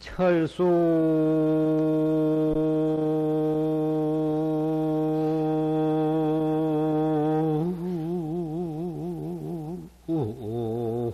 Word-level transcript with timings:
철수. 0.00 0.64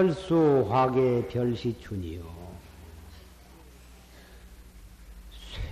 철수화계 0.01 1.29
별시춘이요 1.29 2.23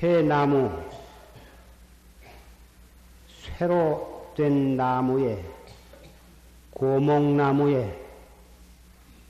쇠나무 0.01 0.71
쇠로 3.29 4.35
된 4.37 4.77
나무에 4.77 5.43
고목나무에 6.73 8.07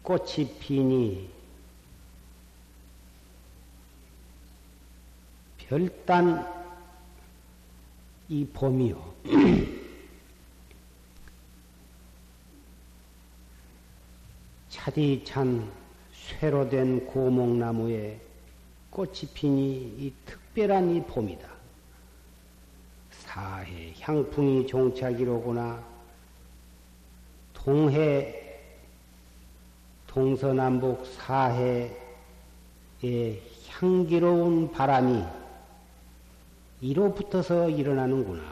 꽃이 0.03 0.59
피니 0.59 1.31
별단 5.59 6.59
이 8.29 8.45
봄이요. 8.47 9.15
차디찬 14.89 15.71
쇠로 16.13 16.69
된 16.69 17.05
고목나무에 17.07 18.19
꽃이 18.89 19.21
피니 19.35 19.97
이 19.99 20.13
특별한 20.25 20.95
이 20.95 21.03
봄이다. 21.03 21.47
사해 23.11 23.93
향풍이 24.01 24.67
종착이로구나. 24.67 25.85
동해 27.53 28.35
동서남북 30.07 31.05
사해의 31.05 31.93
향기로운 33.69 34.73
바람이 34.73 35.23
이로 36.81 37.15
붙어서 37.15 37.69
일어나는구나. 37.69 38.43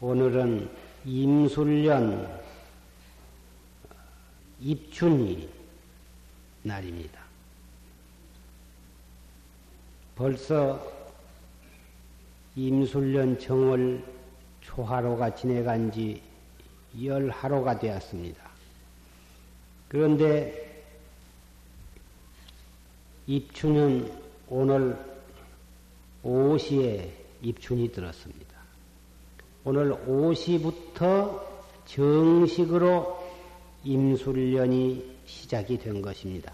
오늘은 0.00 0.70
임술년 1.04 2.45
입춘이 4.66 5.48
날입니다. 6.64 7.20
벌써 10.16 10.92
임술년 12.56 13.38
정월 13.38 14.02
초하루가 14.62 15.32
지내간 15.36 15.92
지 15.92 16.20
열하루가 17.00 17.78
되었습니다. 17.78 18.42
그런데 19.88 20.82
입춘은 23.28 24.12
오늘 24.48 24.98
오시에 26.24 27.14
입춘이 27.40 27.92
들었습니다. 27.92 28.56
오늘 29.62 29.92
오시부터 30.08 31.46
정식으로 31.86 33.25
임술년이 33.86 35.16
시작이 35.26 35.78
된 35.78 36.02
것입니다. 36.02 36.52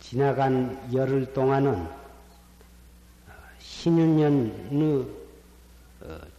지나간 0.00 0.92
열흘 0.92 1.32
동안은 1.32 1.88
신윤년의 3.60 5.06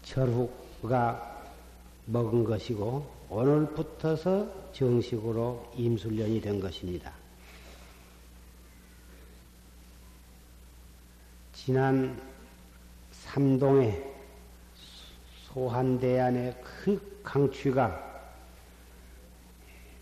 절후가 0.03 1.45
먹은 2.07 2.43
것이고 2.43 3.09
오늘부터서 3.29 4.73
정식으로 4.73 5.71
임술년이 5.77 6.41
된 6.41 6.59
것입니다. 6.59 7.13
지난 11.53 12.19
삼동에 13.11 14.03
소한대안의 15.47 16.61
그 16.61 17.21
강추가 17.23 18.08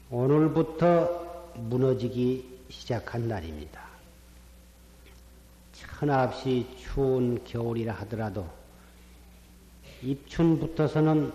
오늘부터 0.09 1.51
무너지기 1.55 2.61
시작한 2.69 3.27
날입니다. 3.27 3.85
천하없이 5.73 6.65
추운 6.77 7.43
겨울이라 7.43 7.93
하더라도 7.93 8.47
입춘부터서는 10.01 11.33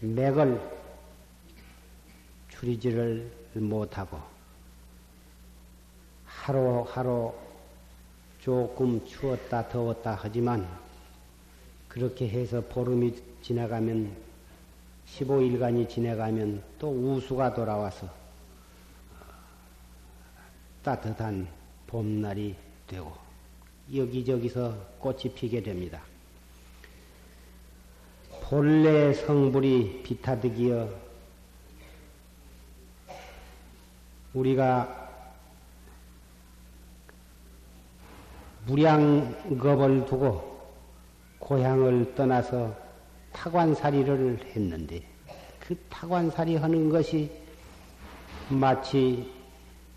맥을 0.00 0.58
줄이지를 2.48 3.30
못하고 3.56 4.18
하루하루 6.24 7.34
조금 8.40 9.04
추웠다 9.04 9.68
더웠다 9.68 10.18
하지만 10.22 10.66
그렇게 11.86 12.26
해서 12.30 12.62
보름이 12.62 13.14
지나가면 13.42 14.29
15일간이 15.18 15.88
지나가면 15.88 16.62
또 16.78 16.90
우수가 16.90 17.54
돌아와서 17.54 18.08
따뜻한 20.82 21.48
봄날이 21.86 22.56
되고 22.86 23.12
여기저기서 23.94 24.74
꽃이 24.98 25.34
피게 25.34 25.62
됩니다. 25.62 26.00
본래 28.42 29.12
성불이 29.12 30.02
비타득이여 30.02 30.88
우리가 34.34 35.08
무량겁을 38.66 40.06
두고 40.06 40.60
고향을 41.38 42.14
떠나서 42.14 42.89
타관살이를 43.32 44.38
했는데 44.54 45.02
그 45.58 45.76
타관살이 45.88 46.56
하는 46.56 46.88
것이 46.88 47.30
마치 48.48 49.30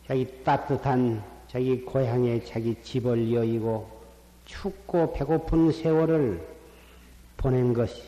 자기 0.07 0.44
따뜻한 0.44 1.24
자기 1.47 1.81
고향에 1.81 2.44
자기 2.44 2.75
집을 2.83 3.33
여의고 3.33 4.01
춥고 4.45 5.13
배고픈 5.13 5.71
세월을 5.71 6.45
보낸 7.38 7.74
것이 7.74 8.01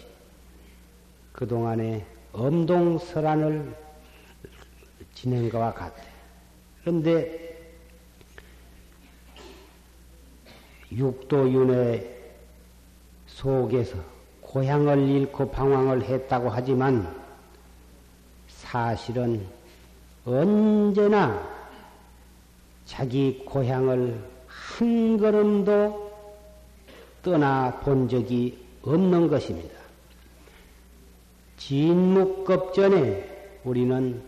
그동안에 1.32 2.06
엄동설안을 2.34 3.76
지낸 5.14 5.50
것과 5.50 5.74
같아. 5.74 6.04
그런데 6.82 7.46
육도윤회 10.92 12.16
속에서 13.28 14.15
고향을 14.56 15.10
잃고 15.10 15.52
방황을 15.52 16.04
했다고 16.04 16.50
하지만 16.50 17.14
사실은 18.48 19.46
언제나 20.24 21.46
자기 22.86 23.44
고향을 23.44 24.18
한 24.48 25.18
걸음도 25.18 26.10
떠나 27.22 27.82
본 27.82 28.08
적이 28.08 28.58
없는 28.82 29.28
것입니다. 29.28 29.76
진묵급전에 31.58 33.60
우리는 33.66 34.24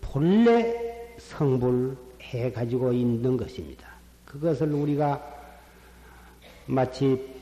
본래 0.00 1.14
성불해 1.18 2.50
가지고 2.52 2.92
있는 2.92 3.36
것입니다. 3.36 3.86
그것을 4.24 4.72
우리가 4.72 5.22
마치 6.66 7.33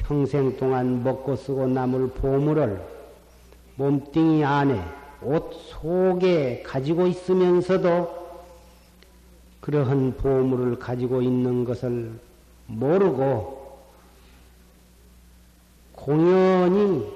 평생 0.00 0.56
동안 0.56 1.04
먹고 1.04 1.36
쓰고 1.36 1.68
남을 1.68 2.08
보물을 2.10 2.82
몸뚱이 3.76 4.44
안에 4.44 4.82
옷 5.22 5.52
속에 5.52 6.62
가지고 6.62 7.06
있으면서도 7.06 8.22
그러한 9.60 10.16
보물을 10.16 10.78
가지고 10.78 11.22
있는 11.22 11.64
것을 11.64 12.12
모르고 12.66 13.62
공연히 15.92 17.08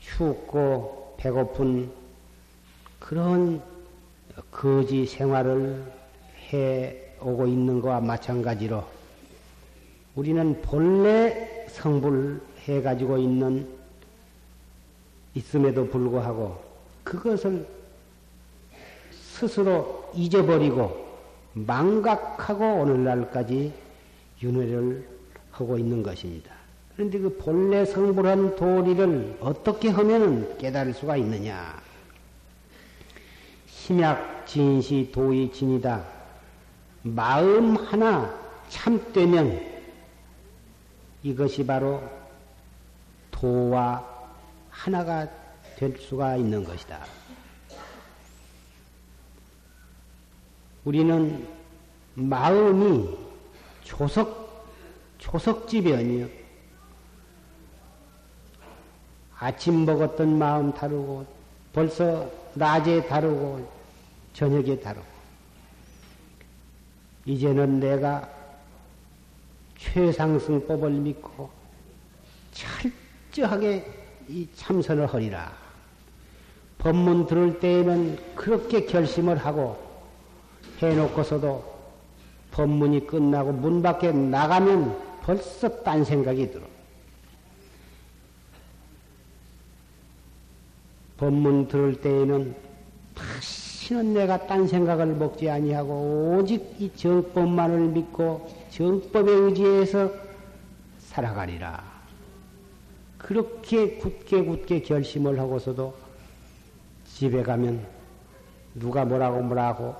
춥고 0.00 1.14
배고픈 1.18 1.90
그런 2.98 3.62
거지 4.50 5.06
생활을 5.06 5.84
해 6.52 6.96
오고 7.20 7.46
있는 7.46 7.80
것과 7.80 8.00
마찬가지로 8.00 8.82
우리는 10.16 10.60
본래 10.62 11.61
성불해 11.72 12.82
가지고 12.82 13.18
있는 13.18 13.66
있음에도 15.34 15.88
불구하고 15.88 16.62
그것을 17.02 17.66
스스로 19.10 20.10
잊어버리고 20.14 21.02
망각하고 21.54 22.82
오늘날까지 22.82 23.72
윤회를 24.42 25.08
하고 25.50 25.78
있는 25.78 26.02
것입니다. 26.02 26.52
그런데 26.94 27.18
그 27.18 27.36
본래 27.38 27.84
성불한 27.84 28.56
도리를 28.56 29.38
어떻게 29.40 29.88
하면 29.88 30.58
깨달을 30.58 30.92
수가 30.92 31.16
있느냐? 31.16 31.80
심약 33.66 34.46
진시 34.46 35.10
도의 35.12 35.50
진이다. 35.52 36.04
마음 37.02 37.76
하나 37.76 38.32
참되면 38.68 39.71
이것이 41.22 41.64
바로 41.64 42.02
도와 43.30 44.04
하나가 44.70 45.28
될 45.76 45.96
수가 45.98 46.36
있는 46.36 46.64
것이다. 46.64 47.04
우리는 50.84 51.46
마음이 52.14 53.08
조석, 53.84 54.68
조석지변이요. 55.18 56.28
아침 59.38 59.84
먹었던 59.84 60.38
마음 60.38 60.72
다르고, 60.72 61.26
벌써 61.72 62.30
낮에 62.54 63.06
다르고, 63.06 63.68
저녁에 64.34 64.78
다르고. 64.78 65.06
이제는 67.24 67.80
내가 67.80 68.28
최상승법을 69.82 70.90
믿고 70.90 71.50
철저하게 72.52 73.84
이 74.28 74.46
참선을 74.54 75.06
하리라. 75.06 75.52
법문 76.78 77.26
들을 77.26 77.58
때에는 77.60 78.18
그렇게 78.34 78.86
결심을 78.86 79.36
하고 79.36 79.76
해놓고서도 80.78 81.72
법문이 82.50 83.06
끝나고 83.06 83.52
문 83.52 83.82
밖에 83.82 84.12
나가면 84.12 85.20
벌써 85.22 85.68
딴 85.82 86.04
생각이 86.04 86.50
들어. 86.50 86.64
법문 91.16 91.68
들을 91.68 92.00
때에는 92.00 92.54
다시는 93.14 94.14
내가 94.14 94.46
딴 94.46 94.66
생각을 94.66 95.06
먹지 95.06 95.48
아니하고 95.48 96.36
오직 96.36 96.74
이 96.80 96.90
정법만을 96.96 97.88
믿고 97.88 98.61
정법에 98.72 99.30
의지해서 99.30 100.10
살아가리라. 100.98 101.92
그렇게 103.18 103.96
굳게 103.98 104.44
굳게 104.44 104.82
결심을 104.82 105.38
하고서도 105.38 105.94
집에 107.04 107.42
가면 107.42 107.86
누가 108.74 109.04
뭐라고 109.04 109.42
뭐라고 109.42 109.94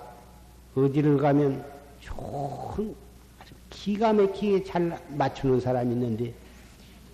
어디를 0.75 1.19
가면 1.19 1.63
좋은 2.01 2.95
아주 3.39 3.55
기가 3.69 4.15
막히게 4.15 4.65
잘 4.65 4.99
맞추는 5.11 5.61
사람이 5.61 5.93
있는데 5.93 6.33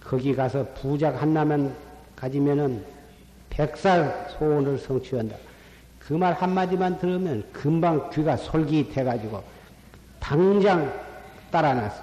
거기 0.01 0.35
가서 0.35 0.65
부작 0.75 1.21
하나만 1.21 1.75
가지면은 2.15 2.85
백살 3.51 4.29
소원을 4.39 4.79
성취한다. 4.79 5.37
그 5.99 6.15
말 6.15 6.33
한마디만 6.35 6.99
들으면 7.01 7.45
금방 7.53 8.09
귀가 8.11 8.37
솔깃해가지고 8.37 9.43
당장 10.21 11.08
따라놨어. 11.51 12.03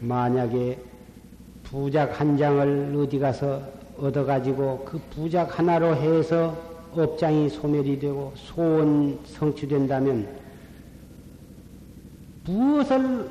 만약에 0.00 0.78
부작 1.62 2.20
한 2.20 2.36
장을 2.36 2.94
어디 2.96 3.18
가서 3.18 3.62
얻어가지고 3.98 4.84
그 4.84 5.00
부작 5.10 5.58
하나로 5.58 5.96
해서 5.96 6.56
업장이 6.92 7.48
소멸이 7.48 7.98
되고 7.98 8.32
소원 8.36 9.18
성취된다면 9.24 10.28
무엇을 12.44 13.28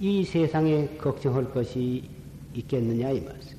이 0.00 0.24
세상에 0.24 0.88
걱정할 0.98 1.50
것이 1.50 2.08
있겠느냐 2.54 3.10
이 3.10 3.20
말씀. 3.20 3.58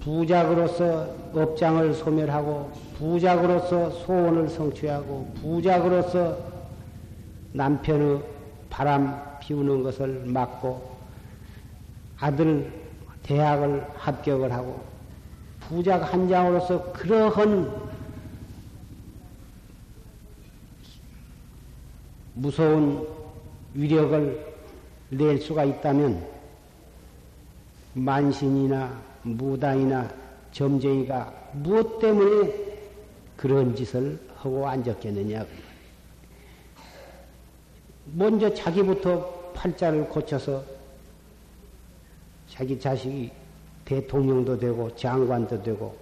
부작으로서 0.00 1.14
업장을 1.34 1.92
소멸하고 1.94 2.72
부작으로서 3.00 3.90
소원을 3.90 4.50
성취하고 4.50 5.32
부작으로서 5.40 6.36
남편의 7.52 8.22
바람 8.68 9.38
피우는 9.40 9.82
것을 9.82 10.26
막고 10.26 10.96
아들 12.18 12.70
대학을 13.22 13.86
합격을 13.96 14.52
하고 14.52 14.84
부작 15.60 16.12
한 16.12 16.28
장으로서 16.28 16.92
그러한 16.92 17.90
무서운 22.34 23.08
위력을 23.72 24.54
낼 25.08 25.40
수가 25.40 25.64
있다면 25.64 26.22
만신이나 27.94 28.92
무당이나 29.22 30.06
점쟁이가 30.52 31.32
무엇 31.54 31.98
때문에 31.98 32.69
그런 33.40 33.74
짓을 33.74 34.20
하고 34.36 34.68
앉았겠느냐. 34.68 35.46
먼저 38.12 38.52
자기부터 38.52 39.52
팔자를 39.54 40.06
고쳐서 40.10 40.62
자기 42.50 42.78
자식이 42.78 43.30
대통령도 43.86 44.58
되고 44.58 44.94
장관도 44.94 45.62
되고 45.62 45.96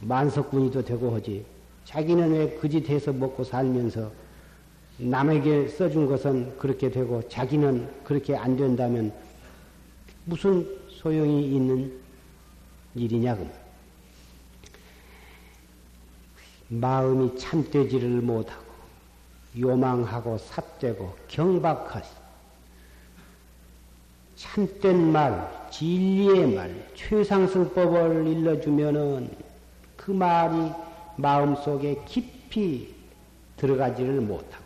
만석군이도 0.00 0.86
되고 0.86 1.14
하지. 1.14 1.44
자기는 1.84 2.32
왜 2.32 2.56
그 2.56 2.70
짓 2.70 2.88
해서 2.88 3.12
먹고 3.12 3.44
살면서 3.44 4.10
남에게 4.96 5.68
써준 5.68 6.06
것은 6.06 6.56
그렇게 6.56 6.90
되고 6.90 7.28
자기는 7.28 8.04
그렇게 8.04 8.34
안 8.34 8.56
된다면 8.56 9.12
무슨 10.24 10.66
소용이 10.88 11.54
있는 11.54 11.92
일이냐고. 12.94 13.65
마음이 16.68 17.38
참되지를 17.38 18.08
못하고 18.22 18.64
요망하고 19.58 20.38
삿되고 20.38 21.16
경박하시 21.28 22.10
참된 24.36 25.12
말, 25.12 25.68
진리의 25.70 26.54
말, 26.54 26.88
최상승법을 26.94 28.26
일러주면은 28.26 29.34
그 29.96 30.10
말이 30.10 30.70
마음속에 31.16 32.02
깊이 32.06 32.94
들어가지를 33.56 34.20
못하고 34.20 34.64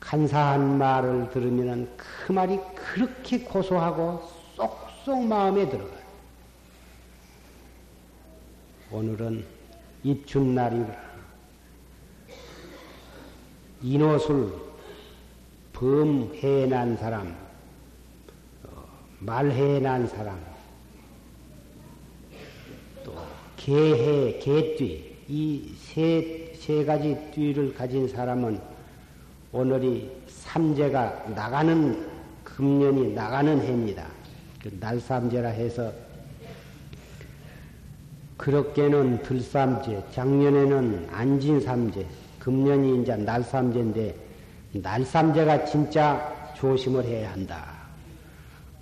간사한 0.00 0.78
말을 0.78 1.30
들으면 1.30 1.90
그 1.96 2.32
말이 2.32 2.58
그렇게 2.74 3.40
고소하고 3.40 4.22
쏙쏙 4.56 5.26
마음에 5.26 5.68
들어가요. 5.68 5.98
오늘은 8.90 9.57
입춘날이라 10.02 11.08
인호술 13.82 14.52
범해난 15.72 16.96
사람, 16.96 17.36
어, 18.64 18.84
말해난 19.20 20.08
사람, 20.08 20.36
또 23.04 23.14
개해, 23.56 24.38
개띠 24.40 25.16
이세 25.28 26.52
세 26.56 26.84
가지 26.84 27.16
띠를 27.32 27.72
가진 27.74 28.08
사람은 28.08 28.60
오늘이 29.52 30.10
삼재가 30.26 31.28
나가는 31.36 32.08
금년이 32.42 33.12
나가는 33.12 33.60
해입니다. 33.60 34.08
그 34.60 34.76
날삼재라 34.80 35.50
해서 35.50 35.92
그렇게는 38.38 39.22
들삼재, 39.24 40.04
작년에는 40.12 41.08
안진삼재, 41.10 42.06
금년이 42.38 43.02
이제 43.02 43.16
날삼재인데 43.16 44.14
날삼재가 44.72 45.64
진짜 45.66 46.52
조심을 46.56 47.04
해야 47.04 47.32
한다. 47.32 47.76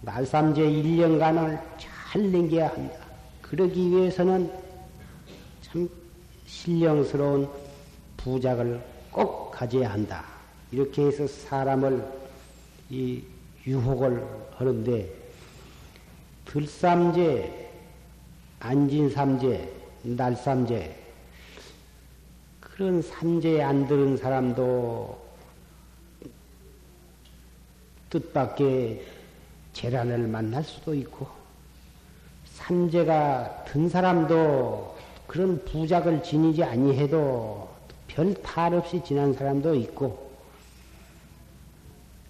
날삼재 0.02 0.60
1년간을 0.60 1.58
잘 1.78 2.30
넘겨야 2.30 2.68
한다. 2.68 2.96
그러기 3.40 3.90
위해서는 3.90 4.52
참 5.62 5.88
신령스러운 6.46 7.48
부작을 8.18 8.80
꼭 9.10 9.50
가져야 9.50 9.90
한다. 9.90 10.24
이렇게 10.70 11.06
해서 11.06 11.26
사람을 11.26 12.04
이 12.90 13.22
유혹을 13.66 14.22
하는데 14.58 15.08
들삼재, 16.44 17.65
안진삼재, 18.66 19.72
날삼재. 20.02 20.96
그런 22.58 23.00
삼재에 23.00 23.62
안 23.62 23.86
들은 23.86 24.16
사람도 24.16 25.16
뜻밖의 28.10 29.04
재란을 29.72 30.26
만날 30.26 30.64
수도 30.64 30.94
있고 30.94 31.28
삼재가 32.46 33.66
든 33.66 33.88
사람도 33.88 34.96
그런 35.28 35.64
부작을 35.64 36.22
지니지 36.24 36.64
아니해도 36.64 37.68
별 38.08 38.34
탈 38.42 38.74
없이 38.74 39.00
지난 39.04 39.32
사람도 39.32 39.76
있고 39.76 40.26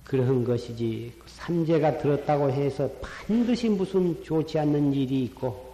그런 0.05 0.45
것이지. 0.45 1.13
삼재가 1.27 1.99
들었다고 1.99 2.51
해서 2.51 2.89
반드시 3.01 3.69
무슨 3.69 4.23
좋지 4.23 4.59
않는 4.59 4.93
일이 4.93 5.25
있고 5.25 5.66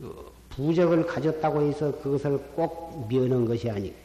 그 0.00 0.32
부적을 0.48 1.06
가졌다고 1.06 1.62
해서 1.62 1.92
그것을 2.00 2.38
꼭 2.54 3.06
미는 3.08 3.44
것이 3.44 3.68
아닙니다. 3.68 3.98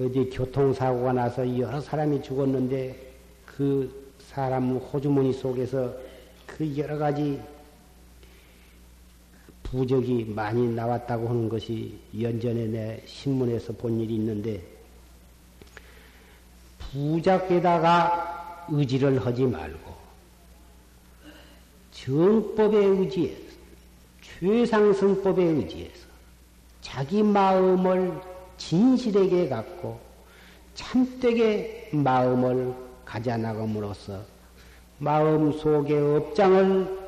어디 0.00 0.28
교통사고가 0.30 1.12
나서 1.12 1.58
여러 1.58 1.80
사람이 1.80 2.22
죽었는데 2.22 3.12
그 3.46 4.12
사람 4.20 4.76
호주머니 4.76 5.32
속에서 5.32 5.92
그 6.46 6.76
여러 6.76 6.98
가지 6.98 7.40
부적이 9.62 10.24
많이 10.34 10.68
나왔다고 10.68 11.28
하는 11.28 11.48
것이 11.48 11.98
연전에 12.18 12.66
내 12.66 13.02
신문에서 13.06 13.72
본 13.74 14.00
일이 14.00 14.14
있는데 14.14 14.62
부작에다가 16.78 18.66
의지를 18.70 19.24
하지 19.24 19.44
말고 19.44 19.87
정법에 22.04 22.76
의지해서 22.76 23.58
최상승법에 24.22 25.42
의지해서 25.42 26.06
자기 26.80 27.22
마음을 27.22 28.12
진실하게 28.56 29.48
갖고 29.48 29.98
참되게 30.74 31.90
마음을 31.92 32.74
가져나감으로써 33.04 34.22
마음 34.98 35.52
속의 35.52 36.16
업장을 36.16 36.98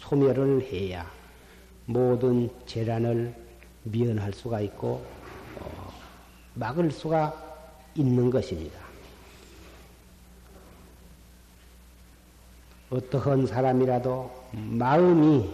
소멸을 0.00 0.62
해야 0.72 1.10
모든 1.86 2.48
재란을 2.66 3.34
미연할 3.84 4.32
수가 4.32 4.60
있고 4.62 5.04
어, 5.60 5.92
막을 6.54 6.90
수가 6.90 7.34
있는 7.94 8.30
것입니다. 8.30 8.81
어떠한 12.92 13.46
사람이라도 13.46 14.30
마음이 14.52 15.48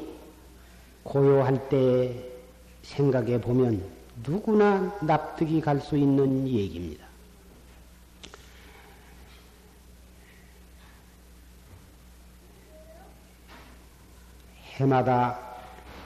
고요할 1.04 1.68
때 1.68 2.12
생각해 2.82 3.40
보면 3.40 3.80
누구나 4.26 4.98
납득이 5.00 5.60
갈 5.60 5.80
수 5.80 5.96
있는 5.96 6.48
얘기입니다. 6.48 7.06
해마다 14.74 15.38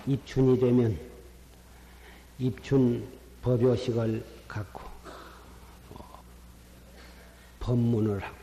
입춘이 0.06 0.58
되면 0.60 0.98
입춘 2.38 3.08
법요식을 3.40 4.22
갖고 4.48 4.82
어, 5.94 6.22
법문을 7.60 8.22
하고 8.22 8.36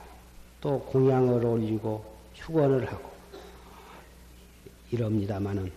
또 0.59 0.79
공양을 0.79 1.45
올리고 1.45 2.18
축원을 2.39 2.91
하고 2.91 3.09
이럽니다마는 4.91 5.71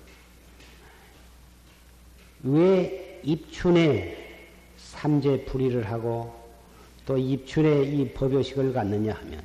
왜 2.45 3.21
입춘에 3.23 4.17
삼재 4.77 5.45
불의를 5.45 5.91
하고 5.91 6.35
또 7.07 7.17
입춘에 7.17 7.83
이 7.83 8.13
법요식을 8.13 8.73
갖느냐 8.73 9.15
하면 9.15 9.43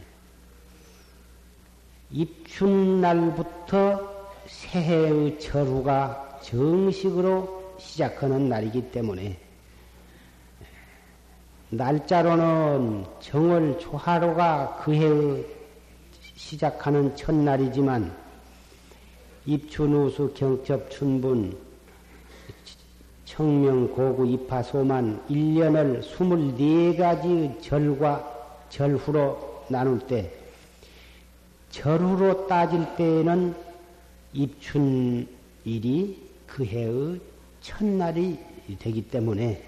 입춘 2.11 3.01
날부터 3.01 4.31
새해의 4.47 5.39
철후가 5.39 6.39
정식으로 6.41 7.75
시작하는 7.77 8.47
날이기 8.47 8.91
때문에 8.91 9.37
날짜로는 11.69 13.05
정월 13.19 13.77
초하루가 13.77 14.81
그 14.83 14.93
해의 14.93 15.56
시작하는 16.37 17.15
첫날이지만 17.15 18.15
입춘우수 19.47 20.33
경첩 20.35 20.89
춘분 20.91 21.57
청명, 23.25 23.91
고구, 23.91 24.25
입하, 24.27 24.61
소만 24.61 25.19
1년을 25.29 26.03
24가지 26.03 27.61
절과 27.61 28.67
절후로 28.69 29.65
나눌 29.67 29.99
때 29.99 30.31
절후로 31.71 32.45
따질 32.47 32.85
때에는 32.95 33.55
입춘일이 34.33 35.27
그 36.45 36.63
해의 36.63 37.19
첫날이 37.61 38.39
되기 38.77 39.01
때문에 39.09 39.63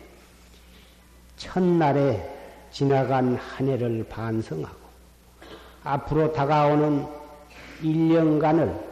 첫날에 1.35 2.37
지나간 2.71 3.35
한 3.35 3.67
해를 3.67 4.05
반성하고 4.07 4.78
앞으로 5.83 6.33
다가오는 6.33 7.07
1년간을 7.81 8.89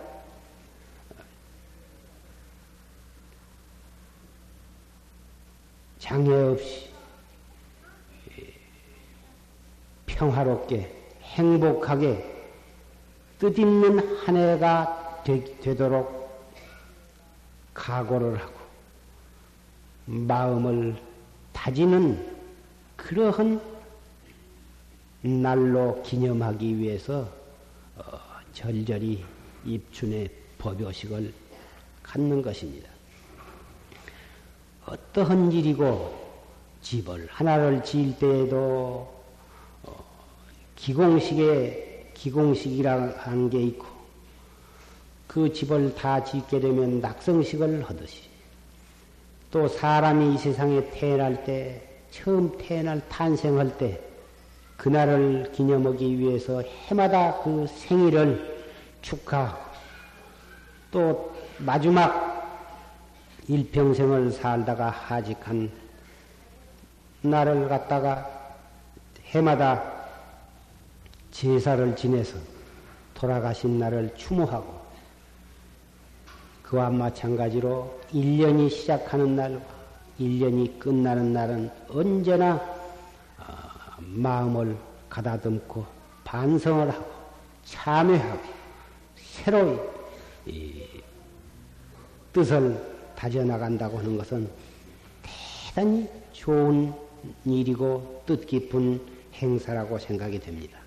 장애 6.00 6.32
없이 6.32 6.90
평화롭게 10.06 10.90
행복하게 11.22 12.36
뜻있는 13.40 14.18
한 14.18 14.38
해가 14.38 15.22
되, 15.24 15.76
도록 15.76 16.18
각오를 17.74 18.38
하고 18.40 18.54
마음을 20.06 20.96
다지는 21.54 22.38
그러한 22.96 23.62
날로 25.22 26.02
기념하기 26.04 26.78
위해서 26.78 27.28
어, 27.96 28.04
절절히 28.54 29.24
입춘의 29.66 30.30
법요식을 30.58 31.34
갖는 32.04 32.42
것입니다. 32.42 32.90
어떠한 34.86 35.52
일이고 35.52 36.28
집을 36.82 37.28
하나를 37.30 37.84
지을 37.84 38.18
때에도 38.18 39.14
어, 39.84 40.06
기공식에 40.76 42.12
기공식이라 42.14 43.16
하는 43.18 43.50
게 43.50 43.62
있고 43.64 43.86
그 45.28 45.52
집을 45.52 45.94
다 45.96 46.24
짓게 46.24 46.60
되면 46.60 47.02
낙성식을 47.02 47.84
하듯이 47.84 48.24
또 49.52 49.68
사람이 49.68 50.36
이 50.36 50.38
세상에 50.38 50.90
태어날 50.92 51.44
때 51.44 51.82
처음 52.12 52.58
태어날 52.58 53.08
탄생할 53.10 53.78
때 53.78 54.07
그날을 54.78 55.52
기념하기 55.52 56.20
위해서 56.20 56.62
해마다 56.62 57.42
그 57.42 57.66
생일을 57.68 58.66
축하하고 59.02 59.60
또 60.92 61.36
마지막 61.58 62.38
일평생을 63.48 64.32
살다가 64.32 64.90
하직한 64.90 65.72
날을 67.22 67.68
갖다가 67.68 68.30
해마다 69.26 69.98
제사를 71.32 71.96
지내서 71.96 72.38
돌아가신 73.14 73.80
날을 73.80 74.14
추모하고 74.16 74.78
그와 76.62 76.90
마찬가지로 76.90 78.00
1년이 78.14 78.70
시작하는 78.70 79.36
날과 79.36 79.66
1년이 80.20 80.80
끝나는 80.80 81.34
날은 81.34 81.72
언제나 81.90 82.56
어, 82.56 82.77
마음을 84.08 84.78
가다듬고 85.10 85.86
반성을 86.24 86.90
하고 86.92 87.06
참회하고 87.66 88.42
새로이 89.16 90.88
뜻을 92.34 92.96
다져나간다고 93.16 93.98
하는 93.98 94.18
것은 94.18 94.50
대단히 95.74 96.08
좋은 96.32 96.94
일이고 97.46 98.24
뜻깊은 98.26 99.02
행사라고 99.34 99.98
생각이 100.00 100.40
됩니다. 100.40 100.80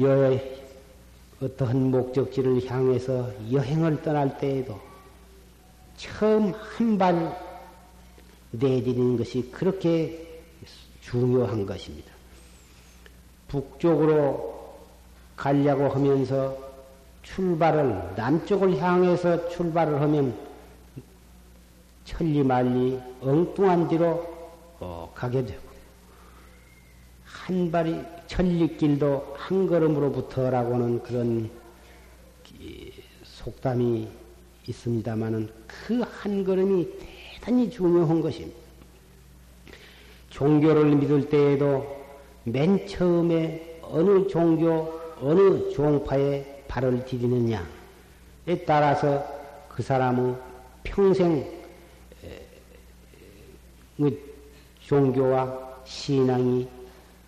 여, 0.00 0.38
어떠한 1.42 1.90
목적지를 1.90 2.64
향해서 2.70 3.30
여행을 3.52 4.02
떠날 4.02 4.38
때에도 4.38 4.80
처음 5.96 6.52
한 6.52 6.98
발 6.98 7.51
내디디는 8.52 9.16
것이 9.16 9.50
그렇게 9.50 10.40
중요한 11.00 11.66
것입니다. 11.66 12.12
북쪽으로 13.48 14.76
가려고 15.36 15.88
하면서 15.88 16.56
출발을, 17.22 18.14
남쪽을 18.16 18.80
향해서 18.80 19.48
출발을 19.48 20.00
하면 20.00 20.36
천리말리 22.04 23.00
엉뚱한 23.20 23.88
뒤로 23.88 24.32
어, 24.80 25.12
가게 25.14 25.44
되고, 25.44 25.62
한 27.24 27.70
발이 27.70 28.00
천리길도 28.26 29.34
한 29.36 29.66
걸음으로부터라고는 29.66 31.02
그런 31.02 31.50
속담이 33.22 34.08
있습니다만은 34.68 35.48
그한 35.66 36.44
걸음이 36.44 36.88
대단히 37.42 37.68
중요한 37.68 38.22
것입니다. 38.22 38.56
종교를 40.30 40.94
믿을 40.94 41.28
때에도 41.28 42.04
맨 42.44 42.86
처음에 42.86 43.80
어느 43.82 44.28
종교, 44.28 45.00
어느 45.20 45.70
종파에 45.72 46.64
발을 46.68 47.04
디디느냐에 47.04 48.64
따라서 48.64 49.26
그 49.68 49.82
사람의 49.82 50.36
평생 50.84 51.62
종교와 54.86 55.82
신앙이 55.84 56.68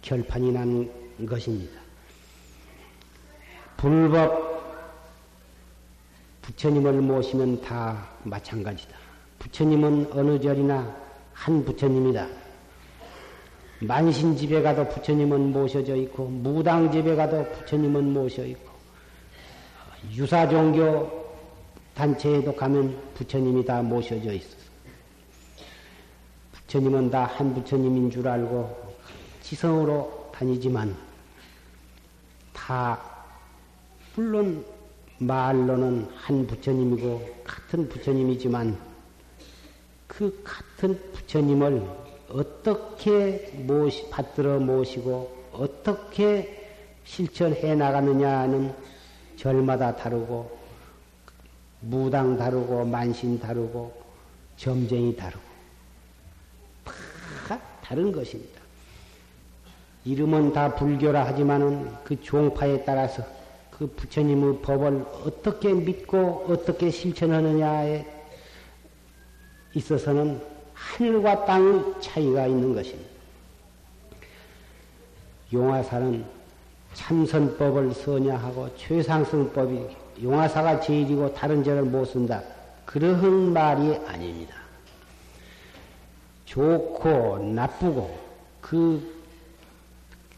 결판이 0.00 0.52
난 0.52 0.90
것입니다. 1.26 1.80
불법 3.76 4.54
부처님을 6.42 6.92
모시면 7.00 7.62
다 7.62 8.10
마찬가지다. 8.22 9.03
부처님은 9.38 10.10
어느 10.12 10.40
절이나 10.40 10.94
한 11.32 11.64
부처님이다. 11.64 12.26
만신 13.80 14.36
집에 14.36 14.62
가도 14.62 14.88
부처님은 14.88 15.52
모셔져 15.52 15.96
있고 15.96 16.26
무당 16.26 16.90
집에 16.90 17.14
가도 17.14 17.44
부처님은 17.52 18.12
모셔 18.12 18.44
있고 18.46 18.72
유사 20.12 20.48
종교 20.48 21.24
단체에도 21.94 22.54
가면 22.54 22.98
부처님이 23.14 23.64
다 23.64 23.82
모셔져 23.82 24.32
있어. 24.32 24.56
부처님은 26.52 27.10
다 27.10 27.24
한 27.24 27.54
부처님인 27.54 28.10
줄 28.10 28.26
알고 28.26 28.94
지성으로 29.42 30.30
다니지만 30.34 30.96
다 32.52 33.00
물론 34.16 34.64
말로는 35.18 36.08
한 36.16 36.46
부처님이고 36.46 37.42
같은 37.44 37.88
부처님이지만 37.88 38.93
그 40.16 40.42
같은 40.44 40.98
부처님을 41.12 41.82
어떻게 42.30 43.50
모시, 43.54 44.08
받들어 44.10 44.58
모시고 44.60 45.44
어떻게 45.52 46.72
실천해 47.04 47.74
나가느냐는 47.74 48.74
절마다 49.36 49.94
다르고 49.96 50.56
무당 51.80 52.36
다르고 52.36 52.84
만신 52.84 53.38
다르고 53.38 53.92
점쟁이 54.56 55.14
다르고 55.16 55.42
다 57.48 57.60
다른 57.82 58.12
것입니다. 58.12 58.60
이름은 60.04 60.52
다 60.52 60.74
불교라 60.74 61.26
하지만은 61.26 61.90
그 62.04 62.20
종파에 62.20 62.84
따라서 62.84 63.24
그 63.70 63.86
부처님의 63.86 64.60
법을 64.62 65.04
어떻게 65.26 65.72
믿고 65.72 66.46
어떻게 66.48 66.90
실천하느냐에 66.90 68.06
있어서는 69.74 70.40
하늘과 70.74 71.44
땅의 71.44 71.94
차이가 72.00 72.46
있는 72.46 72.74
것입니다. 72.74 73.10
용화사는 75.52 76.24
참선법을 76.94 77.92
선야하고 77.94 78.76
최상승법이 78.76 79.96
용화사가 80.22 80.80
제일이고 80.80 81.34
다른 81.34 81.62
절을 81.62 81.82
못 81.82 82.04
쓴다. 82.04 82.42
그러한 82.86 83.52
말이 83.52 83.96
아닙니다. 84.06 84.54
좋고 86.46 87.38
나쁘고 87.54 88.16
그 88.60 89.14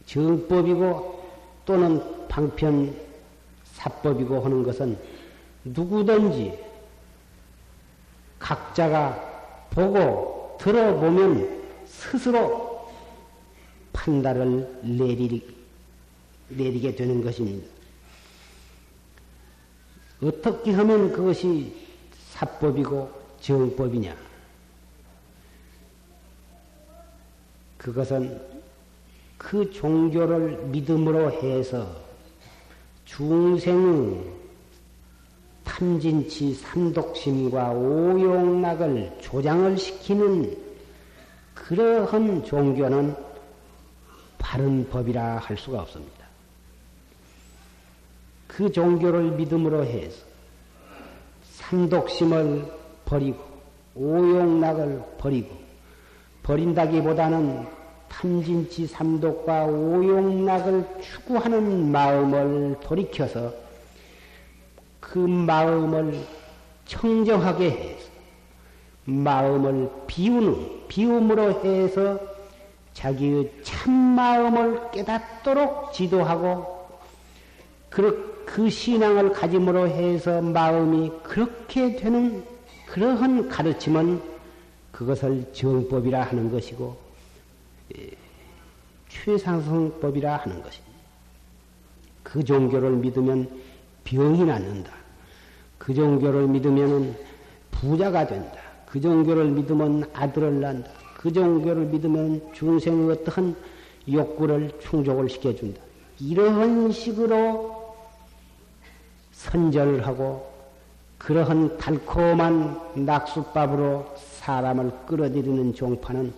정법이고 0.06 1.24
또는 1.66 2.28
방편 2.28 2.94
사법이고 3.64 4.40
하는 4.40 4.62
것은 4.62 4.98
누구든지 5.64 6.58
각자가 8.38 9.25
보고 9.76 10.56
들어보면 10.58 11.84
스스로 11.86 12.90
판단을 13.92 14.80
내리, 14.82 15.46
내리게 16.48 16.96
되는 16.96 17.22
것입니다. 17.22 17.68
어떻게 20.22 20.72
하면 20.72 21.12
그것이 21.12 21.74
사법이고 22.30 23.10
정법이냐? 23.42 24.16
그것은 27.76 28.40
그 29.36 29.70
종교를 29.70 30.56
믿음으로 30.68 31.30
해서 31.30 32.00
중생 33.04 34.45
탐진치 35.76 36.54
삼독심과 36.54 37.72
오용락을 37.72 39.18
조장을 39.20 39.76
시키는 39.76 40.56
그러한 41.54 42.42
종교는 42.44 43.14
바른 44.38 44.88
법이라 44.88 45.36
할 45.36 45.58
수가 45.58 45.82
없습니다. 45.82 46.24
그 48.46 48.72
종교를 48.72 49.32
믿음으로 49.32 49.84
해서 49.84 50.24
삼독심을 51.42 52.72
버리고 53.04 53.38
오용락을 53.94 55.02
버리고 55.18 55.54
버린다기보다는 56.42 57.66
탐진치 58.08 58.86
삼독과 58.86 59.66
오용락을 59.66 61.02
추구하는 61.02 61.92
마음을 61.92 62.80
돌이켜서 62.80 63.65
그 65.16 65.20
마음을 65.20 66.22
청정하게 66.84 67.70
해서 67.70 68.10
마음을 69.06 69.90
비우는 70.06 70.88
비움으로 70.88 71.64
해서 71.64 72.20
자기의 72.92 73.50
참 73.62 73.94
마음을 73.94 74.90
깨닫도록 74.90 75.94
지도하고 75.94 76.86
그, 77.88 78.44
그 78.44 78.68
신앙을 78.68 79.32
가짐으로 79.32 79.88
해서 79.88 80.42
마음이 80.42 81.10
그렇게 81.22 81.96
되는 81.96 82.44
그러한 82.84 83.48
가르침은 83.48 84.20
그것을 84.92 85.50
정법이라 85.54 86.24
하는 86.24 86.52
것이고 86.52 86.94
최상승법이라 89.08 90.36
하는 90.36 90.62
것입니다. 90.62 91.00
그 92.22 92.44
종교를 92.44 92.90
믿으면 92.96 93.48
병이 94.04 94.44
낫는다. 94.44 95.05
그 95.86 95.94
종교를 95.94 96.48
믿으면 96.48 97.16
부자가 97.70 98.26
된다. 98.26 98.58
그 98.86 99.00
종교를 99.00 99.44
믿으면 99.50 100.10
아들을 100.14 100.60
낳는다. 100.60 100.90
그 101.16 101.32
종교를 101.32 101.84
믿으면 101.84 102.52
중생의 102.52 103.08
어떠한 103.12 103.54
욕구를 104.10 104.72
충족을 104.80 105.30
시켜준다. 105.30 105.80
이러한 106.18 106.90
식으로 106.90 107.94
선절을 109.30 110.04
하고 110.04 110.52
그러한 111.18 111.78
달콤한 111.78 113.04
낙수밥으로 113.06 114.12
사람을 114.16 114.90
끌어들이는 115.06 115.72
종파는 115.72 116.34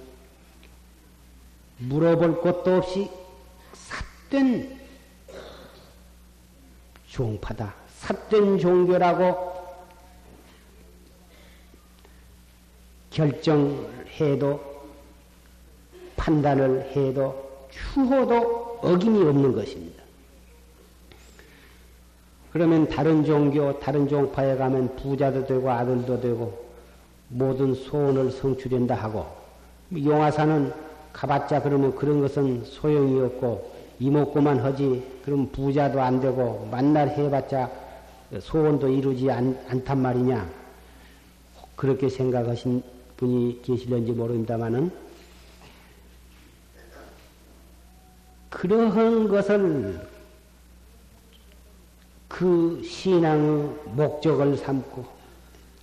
물어볼 1.78 2.42
것도 2.42 2.76
없이 2.76 3.08
삿된 4.28 4.78
종파다. 7.06 7.87
삿된 8.08 8.58
종교라고 8.58 9.52
결정해도 13.10 14.60
판단을 16.16 16.90
해도 16.92 17.68
추호도 17.70 18.78
어김이 18.80 19.28
없는 19.28 19.54
것입니다. 19.54 20.02
그러면 22.50 22.88
다른 22.88 23.24
종교, 23.24 23.78
다른 23.78 24.08
종파에 24.08 24.56
가면 24.56 24.96
부자도 24.96 25.46
되고 25.46 25.70
아들도 25.70 26.20
되고 26.20 26.66
모든 27.28 27.74
소원을 27.74 28.30
성취된다 28.30 28.94
하고 28.94 29.26
용화사는 29.94 30.72
가봤자 31.12 31.62
그러면 31.62 31.94
그런 31.94 32.20
것은 32.22 32.64
소용이 32.64 33.20
없고 33.20 33.70
이목구만 34.00 34.60
하지 34.60 35.04
그럼 35.24 35.50
부자도 35.52 36.00
안 36.00 36.20
되고 36.20 36.66
만날 36.70 37.08
해봤자 37.08 37.87
소원도 38.40 38.88
이루지 38.88 39.30
않, 39.30 39.58
않단 39.68 40.00
말이냐? 40.00 40.48
그렇게 41.76 42.08
생각하신 42.08 42.82
분이 43.16 43.62
계실는지 43.62 44.12
모릅니다만은 44.12 44.90
그러한 48.50 49.28
것을 49.28 50.08
그 52.26 52.82
신앙의 52.84 53.70
목적을 53.94 54.56
삼고 54.56 55.06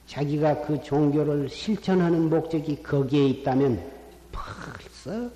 자기가 0.08 0.62
그 0.62 0.81
종교를 0.81 1.49
실천하는 1.49 2.29
목적이 2.29 2.81
거기에 2.84 3.27
있다면 3.27 3.91
벌써 4.31 5.29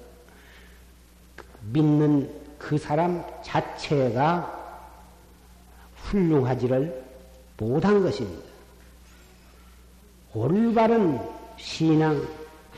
믿는 1.71 2.29
그 2.57 2.77
사람 2.77 3.23
자체가 3.43 4.58
훌륭하지를 6.09 7.03
못한 7.57 8.01
것입니다. 8.01 8.49
올바른 10.33 11.19
신앙, 11.57 12.21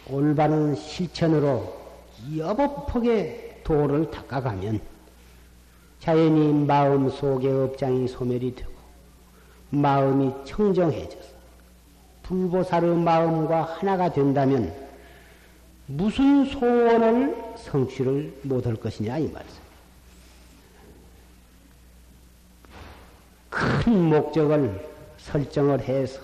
올바른 0.10 0.76
실천으로 0.76 1.74
여법폭의 2.38 3.62
도를 3.64 4.10
닦아가면 4.10 4.80
자연히 6.00 6.54
마음 6.66 7.10
속의 7.10 7.52
업장이 7.52 8.08
소멸이 8.08 8.56
되고 8.56 8.72
마음이 9.70 10.32
청정해져서 10.46 11.32
불보살의 12.24 12.96
마음과 12.98 13.64
하나가 13.64 14.12
된다면 14.12 14.74
무슨 15.86 16.46
소원을 16.46 17.36
성취를 17.58 18.34
못할 18.44 18.76
것이냐 18.76 19.18
이 19.20 19.28
말씀. 19.28 19.61
큰 23.84 24.10
목적을 24.10 24.90
설정을 25.18 25.82
해서 25.82 26.20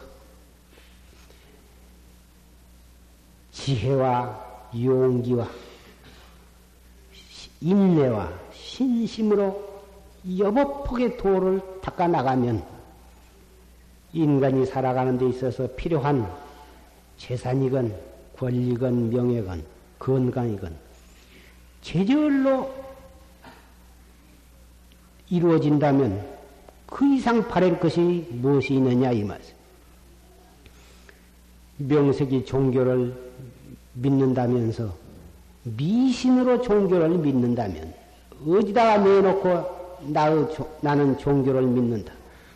지혜와 3.52 4.72
용기와 4.76 5.48
인내와 7.62 8.32
신심으로 8.54 9.84
여법폭의 10.38 11.18
도를 11.18 11.62
닦아 11.82 12.08
나가면 12.08 12.64
인간이 14.14 14.66
살아가는 14.66 15.18
데 15.18 15.28
있어서 15.30 15.68
필요한 15.76 16.32
재산이건 17.18 17.96
권리건 18.38 19.10
명예건 19.10 19.64
건강이건 20.00 20.76
제절로 21.82 22.74
이루어진다면 25.30 26.37
그 26.98 27.06
이상 27.14 27.48
바랄 27.48 27.80
것이 27.80 28.26
무엇이 28.32 28.74
있느냐 28.74 29.12
이 29.12 29.24
말씀. 29.24 29.54
명색이 31.78 32.44
종교를 32.44 33.14
믿는다면서 33.94 34.96
미신으로 35.62 36.64
종교를 36.64 37.10
믿는다면 37.10 37.94
어디다가 38.48 38.98
내놓고 38.98 40.00
나의, 40.08 40.48
나는 40.82 41.16
종교를 41.20 41.62
믿는다. 41.62 42.12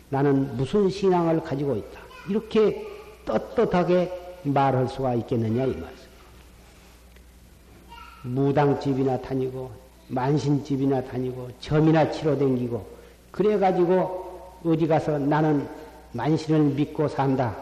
나는 0.08 0.56
무슨 0.56 0.90
신앙을 0.90 1.40
가지고 1.44 1.76
있다. 1.76 2.00
이렇게 2.28 2.84
떳떳하게 3.24 4.40
말할 4.42 4.88
수가 4.88 5.14
있겠느냐 5.14 5.66
이 5.66 5.76
말씀. 5.76 6.08
무당집이나 8.22 9.20
다니고 9.20 9.70
만신집이나 10.08 11.04
다니고 11.04 11.48
점이나 11.60 12.10
치러 12.10 12.36
댕기고 12.36 12.84
그래가지고 13.30 14.31
어디 14.64 14.86
가서 14.86 15.18
나는 15.18 15.68
만신을 16.12 16.74
믿고 16.74 17.08
산다. 17.08 17.56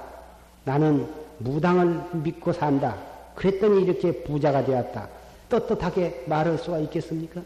나는 0.65 1.09
무당을 1.39 2.23
믿고 2.23 2.53
산다. 2.53 2.97
그랬더니 3.35 3.83
이렇게 3.83 4.23
부자가 4.23 4.65
되었다. 4.65 5.09
떳떳하게 5.49 6.25
말할 6.27 6.59
수가 6.59 6.79
있겠습니까? 6.81 7.43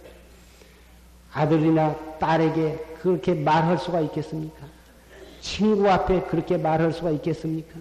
아들이나 1.32 2.18
딸에게 2.18 2.96
그렇게 3.00 3.34
말할 3.34 3.78
수가 3.78 4.00
있겠습니까? 4.00 4.66
친구 5.40 5.88
앞에 5.90 6.22
그렇게 6.22 6.56
말할 6.56 6.92
수가 6.92 7.10
있겠습니까? 7.10 7.78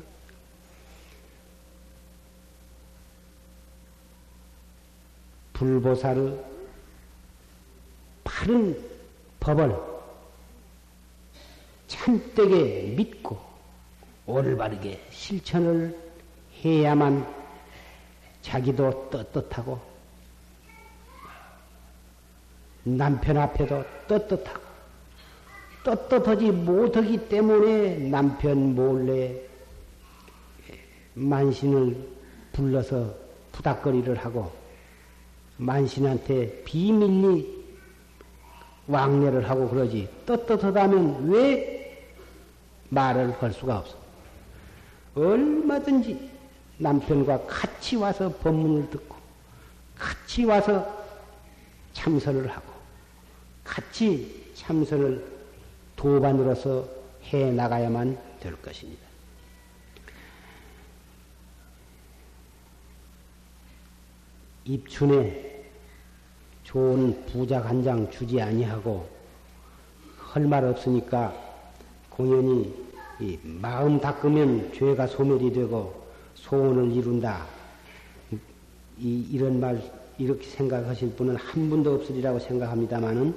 불보살의 5.54 6.44
바른 8.24 8.78
법을 9.40 9.93
참되게 11.94 12.94
믿고 12.98 13.40
올바르게 14.26 15.00
실천을 15.12 15.98
해야만 16.64 17.26
자기도 18.42 19.10
떳떳하고 19.10 19.80
남편 22.84 23.38
앞에도 23.38 23.84
떳떳하고 24.08 24.64
떳떳하지 25.84 26.52
못하기 26.52 27.30
때문에 27.30 27.98
남편 28.10 28.76
몰래 28.76 29.40
만신을 31.14 31.96
불러서 32.54 33.14
부닥거리를 33.52 34.16
하고 34.18 34.52
만신한테 35.58 36.64
비밀리 36.64 37.64
왕래를 38.88 39.50
하고 39.50 39.70
그러지. 39.70 40.10
떳떳하다면 40.26 41.30
왜 41.30 41.83
말을 42.94 43.32
할 43.42 43.52
수가 43.54 43.80
없어? 43.80 43.98
얼마든지 45.16 46.30
남편과 46.78 47.46
같이 47.48 47.96
와서 47.96 48.30
법문을 48.38 48.90
듣고 48.90 49.16
같이 49.98 50.46
와서 50.46 51.04
참선을 51.94 52.48
하고 52.50 52.74
같이 53.64 54.52
참선을 54.56 55.26
도반으로서 55.96 56.88
해 57.32 57.52
나가야만 57.52 58.18
될 58.40 58.60
것입니다. 58.62 59.02
입춘에 64.66 65.64
좋은 66.64 67.26
부작 67.26 67.66
한 67.66 67.84
장 67.84 68.10
주지 68.10 68.42
아니하고 68.42 69.08
할 70.18 70.48
말 70.48 70.64
없으니까 70.66 71.34
공연히 72.10 72.83
마음 73.44 74.00
닦으면 74.00 74.74
죄가 74.74 75.08
소멸이 75.08 75.54
되고 75.54 76.04
소원을 76.36 76.92
이룬다. 76.92 77.46
이, 79.00 79.28
이런 79.32 79.60
말 79.60 79.82
이렇게 80.18 80.46
생각하실 80.48 81.16
분은 81.16 81.36
한 81.36 81.70
분도 81.70 81.96
없으리라고 81.96 82.40
생각합니다만은 82.40 83.36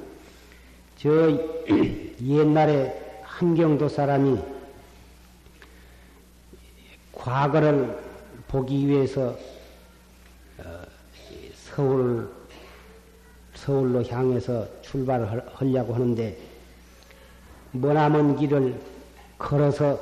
저 0.98 1.10
옛날에 2.22 3.20
한경도 3.22 3.88
사람이 3.88 4.38
과거를 7.12 7.98
보기 8.48 8.86
위해서 8.86 9.36
어, 10.58 10.82
서울 11.54 12.30
서울로 13.54 14.04
향해서 14.04 14.66
출발을 14.82 15.42
하려고 15.54 15.94
하는데 15.94 16.38
머나먼 17.72 18.36
길을 18.36 18.78
걸어서 19.38 19.98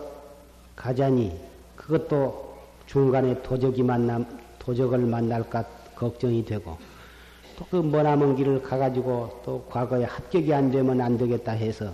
가자니 0.76 1.38
그것도 1.76 2.56
중간에 2.86 3.40
도적이 3.42 3.82
만남 3.82 4.26
도적을 4.58 4.98
만날까 4.98 5.64
걱정이 5.94 6.44
되고 6.44 6.78
또 7.56 7.64
그 7.70 7.76
머나먼 7.76 8.36
길을 8.36 8.62
가가지고 8.62 9.42
또 9.44 9.64
과거에 9.70 10.04
합격이 10.04 10.52
안 10.52 10.70
되면 10.70 11.00
안 11.00 11.16
되겠다 11.16 11.52
해서 11.52 11.92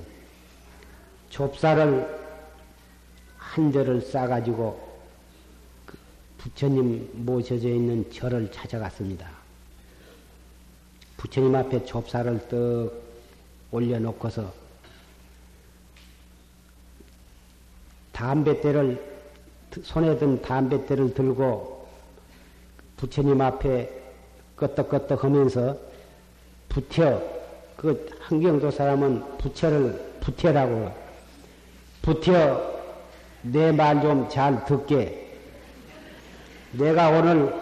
좁쌀을 1.28 2.18
한 3.36 3.72
대를 3.72 4.00
싸가지고 4.00 4.88
그 5.84 5.98
부처님 6.38 7.10
모셔져 7.12 7.68
있는 7.68 8.10
절을 8.10 8.50
찾아갔습니다. 8.50 9.28
부처님 11.16 11.54
앞에 11.54 11.84
좁쌀을 11.84 12.48
떡 12.48 12.92
올려놓고서 13.70 14.59
담뱃대를 18.20 19.02
손에 19.82 20.18
든 20.18 20.42
담뱃대를 20.42 21.14
들고 21.14 21.86
부처님 22.98 23.40
앞에 23.40 23.88
끄떡끄떡 24.56 25.24
하면서 25.24 25.74
부텨 26.68 27.22
그 27.78 28.10
한경도 28.20 28.70
사람은 28.70 29.38
부채를 29.38 30.18
부텨라고. 30.20 30.92
부텨 32.02 32.60
내 33.42 33.72
말 33.72 34.02
좀 34.02 34.28
잘 34.28 34.66
듣게. 34.66 35.26
내가 36.72 37.08
오늘 37.08 37.54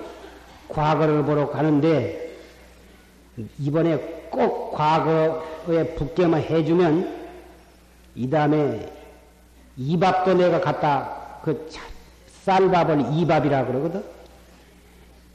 과거를 0.69 1.25
보러 1.25 1.49
가는데 1.49 2.35
이번에 3.61 3.97
꼭 4.29 4.73
과거에 4.73 5.95
붙게만 5.95 6.43
해주면 6.43 7.17
이 8.17 8.29
다음에 8.29 8.98
이밥도 9.79 10.35
내가 10.35 10.61
갖다 10.61 11.41
그 11.43 11.71
쌀밥을 12.43 13.13
이밥이라 13.15 13.67
그러거든. 13.67 14.05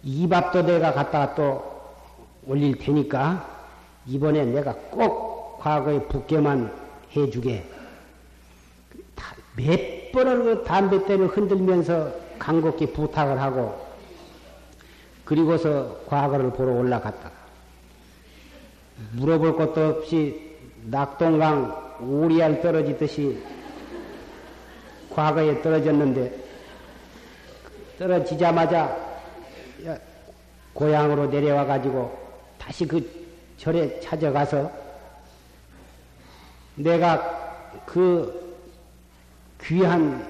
이밥도 0.04 0.64
내가 0.64 0.94
갖다가 0.94 1.34
또 1.34 1.64
올릴 2.46 2.78
테니까 2.78 3.50
이번에 4.06 4.44
내가 4.46 4.74
꼭 4.92 5.60
과거에 5.60 6.00
붙게만 6.04 6.72
해주게. 7.16 7.66
몇 9.56 10.12
번을 10.12 10.44
그 10.44 10.64
담뱃대를 10.64 11.28
흔들면서 11.28 12.12
간곡히 12.38 12.92
부탁을 12.92 13.40
하고 13.42 13.82
그리고서 15.24 16.00
과거를 16.08 16.52
보러 16.52 16.74
올라갔다. 16.74 17.32
물어볼 19.14 19.56
것도 19.56 19.86
없이 19.86 20.58
낙동강 20.86 21.98
오리알 22.02 22.62
떨어지듯이 22.62 23.42
과거에 25.14 25.62
떨어졌는데 25.62 26.34
떨어지자마자 27.98 28.96
고향으로 30.74 31.28
내려와 31.28 31.66
가지고 31.66 32.18
다시 32.58 32.88
그 32.88 33.08
절에 33.58 34.00
찾아가서 34.00 34.72
내가 36.76 37.62
그 37.86 38.56
귀한 39.62 40.28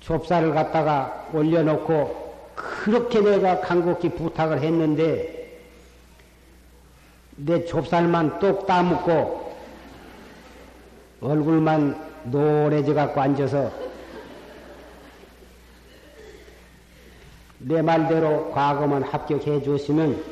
좁쌀을 0.00 0.54
갖다가 0.54 1.28
올려놓고 1.32 2.28
그렇게 2.54 3.20
내가 3.20 3.60
간곡히 3.60 4.10
부탁을 4.10 4.62
했는데 4.62 5.58
내 7.36 7.64
좁쌀만 7.64 8.38
똑 8.38 8.66
따먹고 8.66 9.56
얼굴만 11.20 12.08
노래져 12.24 12.94
갖고 12.94 13.20
앉아서 13.20 13.87
내 17.60 17.82
말대로 17.82 18.50
과거만 18.52 19.02
합격해 19.02 19.62
주시면 19.62 20.22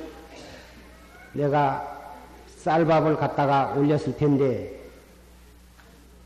내가 1.32 2.14
쌀밥을 2.58 3.16
갖다가 3.16 3.74
올렸을 3.76 4.16
텐데 4.16 4.72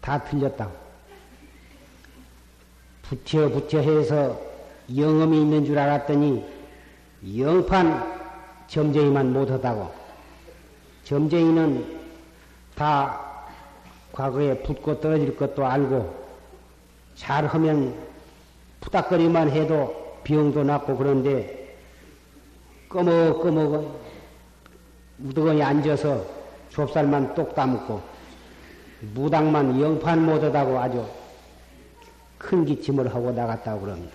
다 0.01 0.23
틀렸다. 0.25 0.69
부텨 3.03 3.49
부텨 3.49 3.81
해서 3.81 4.41
영음이 4.95 5.41
있는 5.41 5.65
줄 5.65 5.79
알았더니 5.79 6.45
영판 7.37 8.21
점쟁이만 8.69 9.33
못하다고. 9.33 9.93
점쟁이는 11.05 12.01
다 12.75 13.21
과거에 14.13 14.63
붙고 14.63 15.01
떨어질 15.01 15.37
것도 15.37 15.67
알고 15.67 16.21
잘하면 17.17 17.95
푸닥거리만 18.81 19.51
해도 19.51 20.10
병도 20.25 20.65
낫고 20.65 20.97
그런데 20.97 21.77
꺼먹꺼먹 22.89 24.01
우두건이 25.21 25.63
앉아서 25.63 26.25
좁쌀만 26.71 27.35
똑 27.35 27.55
따먹고 27.55 28.01
무당만 29.15 29.81
영판 29.81 30.25
못하다고 30.25 30.79
아주 30.79 31.07
큰 32.39 32.65
기침을 32.65 33.15
하고 33.15 33.33
나갔다고 33.33 33.83
그럽니다. 33.83 34.15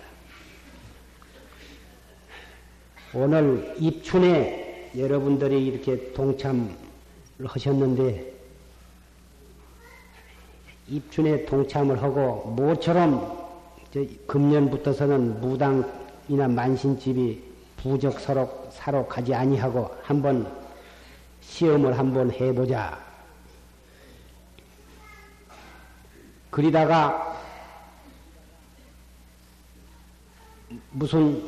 오늘 3.14 3.74
입춘에 3.78 4.90
여러분들이 4.96 5.66
이렇게 5.66 6.12
동참을 6.12 6.68
하셨는데 7.44 8.32
입춘에 10.88 11.46
동참을 11.46 12.02
하고 12.02 12.52
모처럼 12.56 13.45
금년부터서는 14.26 15.40
무당이나 15.40 16.48
만신집이 16.48 17.42
부적 17.76 18.18
서로 18.20 18.68
사러 18.70 19.06
가지 19.06 19.34
아니하고 19.34 19.90
한번 20.02 20.50
시험을 21.40 21.96
한번 21.98 22.30
해보자. 22.30 22.98
그리다가 26.50 27.40
무슨 30.90 31.42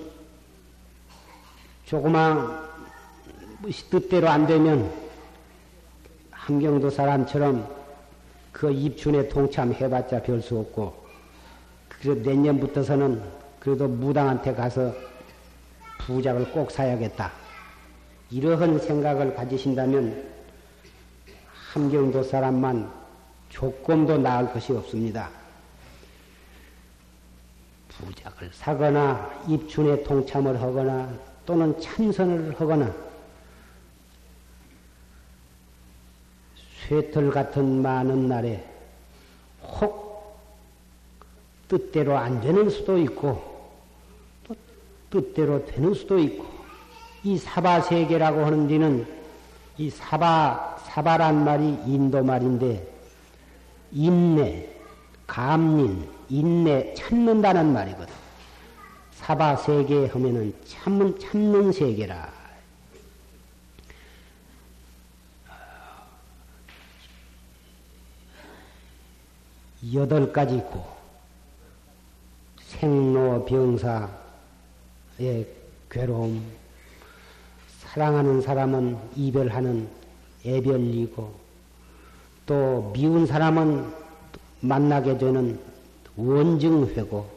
조그만 1.84 2.68
뜻대로 3.90 4.28
안 4.28 4.46
되면 4.46 4.92
함경도 6.30 6.90
사람처럼 6.90 7.68
그 8.52 8.70
입춘에 8.70 9.28
동참해봤자 9.28 10.22
별 10.22 10.40
수 10.40 10.58
없고 10.58 11.07
그래서 12.00 12.20
내년부터서는 12.20 13.22
그래도 13.58 13.88
무당한테 13.88 14.54
가서 14.54 14.94
부작을 15.98 16.50
꼭 16.52 16.70
사야겠다. 16.70 17.32
이러한 18.30 18.78
생각을 18.78 19.34
가지신다면 19.34 20.28
함경도 21.72 22.22
사람만 22.22 22.90
조금도 23.48 24.18
나을 24.18 24.50
것이 24.52 24.72
없습니다. 24.72 25.28
부작을 27.88 28.50
사거나 28.52 29.44
입춘에 29.48 30.02
동참을 30.04 30.60
하거나 30.60 31.12
또는 31.44 31.78
참선을 31.80 32.60
하거나 32.60 32.94
쇠털 36.86 37.30
같은 37.30 37.82
많은 37.82 38.28
날에 38.28 38.64
혹 39.62 40.07
뜻대로 41.68 42.16
안 42.16 42.40
되는 42.40 42.70
수도 42.70 42.98
있고 42.98 43.70
또 44.44 44.54
뜻대로 45.10 45.64
되는 45.66 45.94
수도 45.94 46.18
있고 46.18 46.46
이 47.22 47.36
사바 47.36 47.82
세계라고 47.82 48.44
하는 48.44 48.66
데는 48.66 49.06
이 49.76 49.90
사바 49.90 50.78
사바란 50.86 51.44
말이 51.44 51.78
인도 51.86 52.22
말인데 52.24 52.94
인내 53.92 54.68
감린 55.26 56.08
인내 56.30 56.94
참는다는 56.94 57.72
말이거든. 57.72 58.12
사바 59.12 59.56
세계 59.56 60.06
하면은 60.06 60.54
참는 60.66 61.18
참는 61.18 61.72
세계라. 61.72 62.32
여덟 69.94 70.32
가지 70.32 70.56
있고 70.56 70.97
생로병사의 72.68 74.08
괴로움, 75.90 76.42
사랑하는 77.80 78.42
사람은 78.42 78.98
이별하는 79.16 79.88
애별이고 80.44 81.34
또 82.46 82.90
미운 82.92 83.26
사람은 83.26 83.92
만나게 84.60 85.18
되는 85.18 85.58
원증회고 86.16 87.30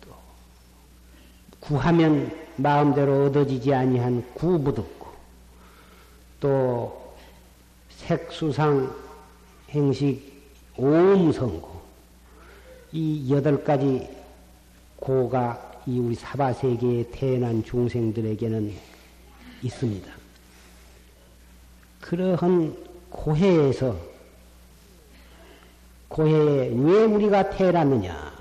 또 0.00 0.10
구하면 1.60 2.36
마음대로 2.56 3.26
얻어지지 3.26 3.74
아니한 3.74 4.24
구부득고 4.34 5.08
또 6.40 7.14
색수상 7.90 8.94
행식 9.70 10.32
오음성고 10.76 11.81
이 12.92 13.32
여덟 13.32 13.64
가지 13.64 14.06
고가 14.96 15.82
이 15.86 15.98
우리 15.98 16.14
사바 16.14 16.52
세계에 16.52 17.08
태어난 17.10 17.64
중생들에게는 17.64 18.72
있습니다. 19.62 20.12
그러한 22.00 22.76
고해에서 23.08 23.96
고해에 26.08 26.68
왜 26.68 27.04
우리가 27.04 27.50
태어났느냐? 27.50 28.32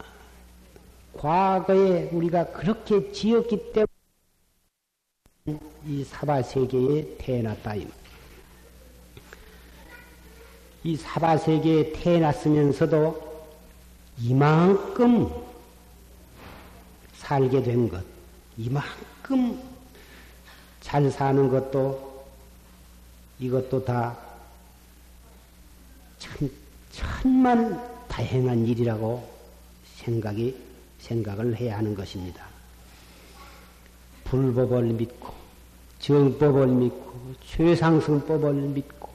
과거에 1.14 2.10
우리가 2.12 2.48
그렇게 2.48 3.12
지었기 3.12 3.72
때문에 3.72 5.62
이 5.88 6.04
사바 6.04 6.44
세계에 6.44 7.16
태어났다. 7.18 7.76
이 10.84 10.96
사바 10.98 11.38
세계에 11.38 11.94
태어났으면서도 11.94 13.31
이만큼 14.20 15.30
살게 17.14 17.64
된 17.64 17.90
것, 17.90 18.04
이만큼 18.58 19.62
잘 20.82 21.10
사는 21.10 21.50
것도 21.50 22.26
이것도 23.40 23.86
다 23.86 24.18
참, 26.20 26.50
천만 26.92 28.08
다행한 28.08 28.68
일이라고 28.68 29.28
생각이, 29.96 30.56
생각을 31.00 31.56
해야 31.56 31.78
하는 31.78 31.96
것입니다. 31.96 32.46
불법을 34.26 34.84
믿고, 34.84 35.34
정법을 36.00 36.68
믿고, 36.68 37.36
최상승법을 37.46 38.54
믿고, 38.54 39.11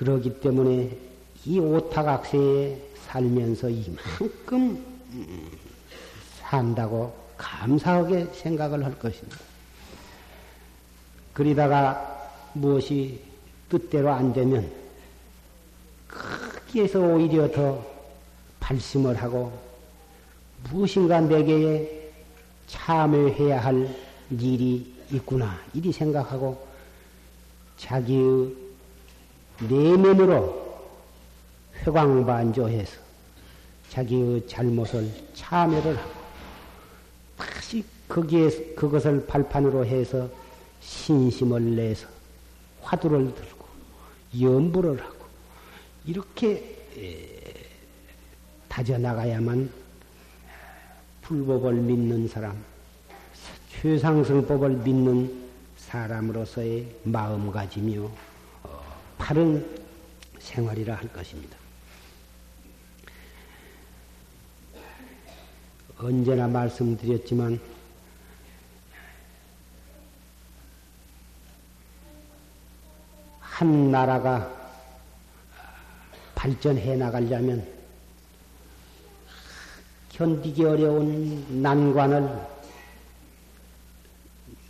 그러기 0.00 0.40
때문에 0.40 0.96
이 1.44 1.58
오타각세에 1.58 2.74
살면서 3.06 3.68
이만큼 3.68 4.82
산다고 6.38 7.14
감사하게 7.36 8.28
생각을 8.32 8.82
할 8.82 8.98
것입니다. 8.98 9.36
그러다가 11.34 12.32
무엇이 12.54 13.20
뜻대로 13.68 14.10
안 14.10 14.32
되면 14.32 14.72
거기에서 16.08 16.98
오히려 17.00 17.50
더 17.50 17.84
발심을 18.58 19.16
하고 19.16 19.52
무엇인가 20.70 21.20
내게 21.20 22.10
참여해야 22.68 23.62
할 23.62 23.94
일이 24.30 24.94
있구나 25.12 25.60
이리 25.74 25.92
생각하고 25.92 26.66
자기의 27.76 28.69
내면으로 29.68 30.60
회광반조해서 31.82 32.98
자기의 33.90 34.46
잘못을 34.46 35.10
참여를 35.34 35.96
하고 35.96 36.20
다시 37.36 37.84
거기에 38.08 38.74
그것을 38.74 39.26
발판으로 39.26 39.84
해서 39.84 40.28
신심을 40.80 41.76
내서 41.76 42.06
화두를 42.82 43.34
들고 43.34 43.66
염불을 44.40 45.00
하고 45.00 45.24
이렇게 46.06 46.76
다져나가야만 48.68 49.70
불법을 51.22 51.74
믿는 51.74 52.28
사람, 52.28 52.56
최상승법을 53.80 54.70
믿는 54.70 55.48
사람으로서의 55.76 56.86
마음가짐이요. 57.04 58.29
바른 59.30 59.64
생활이라 60.40 60.96
할 60.96 61.06
것입니다. 61.12 61.56
언제나 65.98 66.48
말씀드렸지만 66.48 67.60
한 73.38 73.92
나라가 73.92 74.52
발전해 76.34 76.96
나가려면 76.96 77.64
견디기 80.08 80.64
어려운 80.64 81.62
난관을 81.62 82.48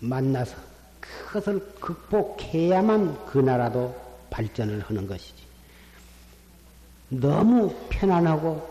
만나서 0.01 0.55
그것을 1.01 1.61
극복해야만 1.77 3.25
그 3.25 3.38
나라도 3.38 4.10
발전을 4.31 4.81
하는 4.81 5.07
것이지. 5.07 5.43
너무 7.11 7.75
편안하고 7.88 8.69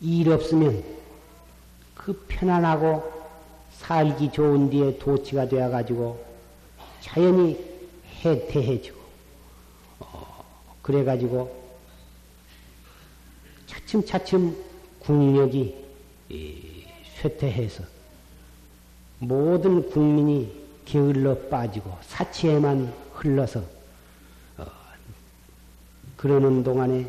일 0.00 0.32
없으면 0.32 0.82
그 1.94 2.24
편안하고 2.28 3.12
살기 3.72 4.32
좋은 4.32 4.70
뒤에 4.70 4.98
도치가 4.98 5.48
되어가지고 5.48 6.24
자연히 7.00 7.62
해태해지고, 8.24 8.98
어, 10.00 10.44
그래가지고 10.82 11.62
차츰차츰 13.66 14.56
국력이 15.00 15.84
쇠퇴해서 17.20 17.84
모든 19.18 19.88
국민이 19.90 20.63
게을러 20.84 21.36
빠지고 21.48 21.96
사치에만 22.02 22.92
흘러서 23.14 23.60
어, 24.58 24.66
그러는 26.16 26.62
동안에 26.62 27.06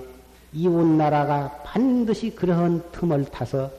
이웃 0.54 0.86
나라가 0.86 1.52
반드시 1.64 2.34
그러한 2.34 2.92
틈을 2.92 3.26
타서 3.26 3.72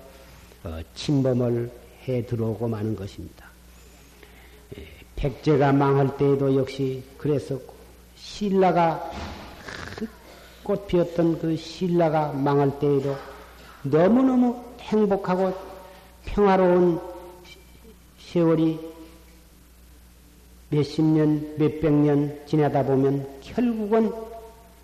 어, 0.65 0.81
침범을 0.95 1.71
해 2.07 2.27
들어오고 2.27 2.69
마는 2.69 2.95
것입니다. 2.95 3.47
예, 4.79 4.87
백제가 5.17 5.73
망할 5.73 6.17
때에도 6.17 6.55
역시 6.57 7.03
그랬었고 7.19 7.75
신라가 8.17 9.11
꽃 10.63 10.87
피었던 10.89 11.39
그 11.39 11.57
신라가 11.57 12.33
망할 12.33 12.77
때에도 12.81 13.17
너무너무 13.83 14.61
행복하고 14.81 15.57
평화로운 16.25 17.01
세월이 18.19 18.86
몇십 20.69 21.05
년, 21.05 21.57
몇백 21.57 21.93
년 21.93 22.41
지나다 22.47 22.83
보면 22.83 23.41
결국은 23.41 24.13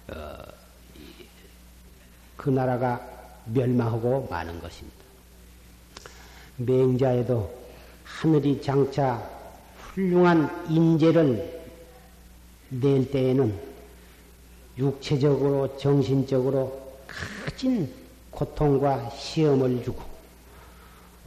어, 0.08 0.36
그 2.36 2.50
나라가 2.50 3.00
멸망하고 3.46 4.28
마는 4.30 4.60
것입니다. 4.60 4.98
맹자에도 6.56 7.52
하늘이 8.04 8.62
장차 8.62 9.28
훌륭한 9.78 10.66
인재를 10.70 11.62
낼 12.68 13.10
때에는 13.10 13.58
육체적으로 14.78 15.76
정신적으로 15.76 16.96
가진 17.06 17.92
고통과 18.30 19.10
시험을 19.10 19.82
주고 19.82 20.02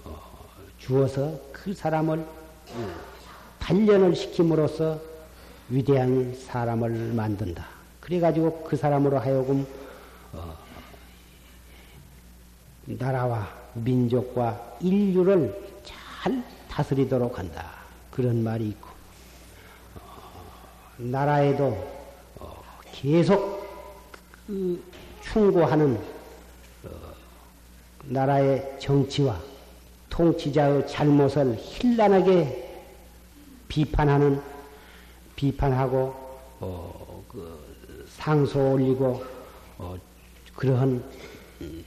어, 0.03 0.19
주어서 0.79 1.37
그 1.51 1.73
사람을 1.73 2.25
단련을 3.65 4.15
시킴으로써 4.15 5.01
위대한 5.69 6.35
사람을 6.35 7.13
만든다. 7.13 7.65
그래가지고 7.99 8.63
그 8.63 8.75
사람으로 8.75 9.17
하여금 9.17 9.65
어, 10.33 10.55
나라와 12.85 13.49
민족과 13.73 14.77
인류를 14.81 15.81
잘 15.83 16.43
다스리도록 16.69 17.39
한다. 17.39 17.71
그런 18.11 18.43
말이 18.43 18.69
있고 18.69 18.87
어, 19.95 19.99
나라에도 20.97 21.75
어, 22.37 22.63
계속 22.91 23.65
그 24.45 24.83
충고하는 25.23 25.99
어, 26.83 26.89
나라의 28.03 28.75
정치와 28.79 29.39
통치자의 30.11 30.87
잘못을 30.87 31.55
힐난하게 31.55 32.64
비판하는 33.67 34.41
비판하고 35.35 36.13
어, 36.59 37.23
그 37.27 38.07
상소 38.09 38.73
올리고 38.73 39.23
어, 39.77 39.95
그러한 40.55 41.03
음, 41.61 41.85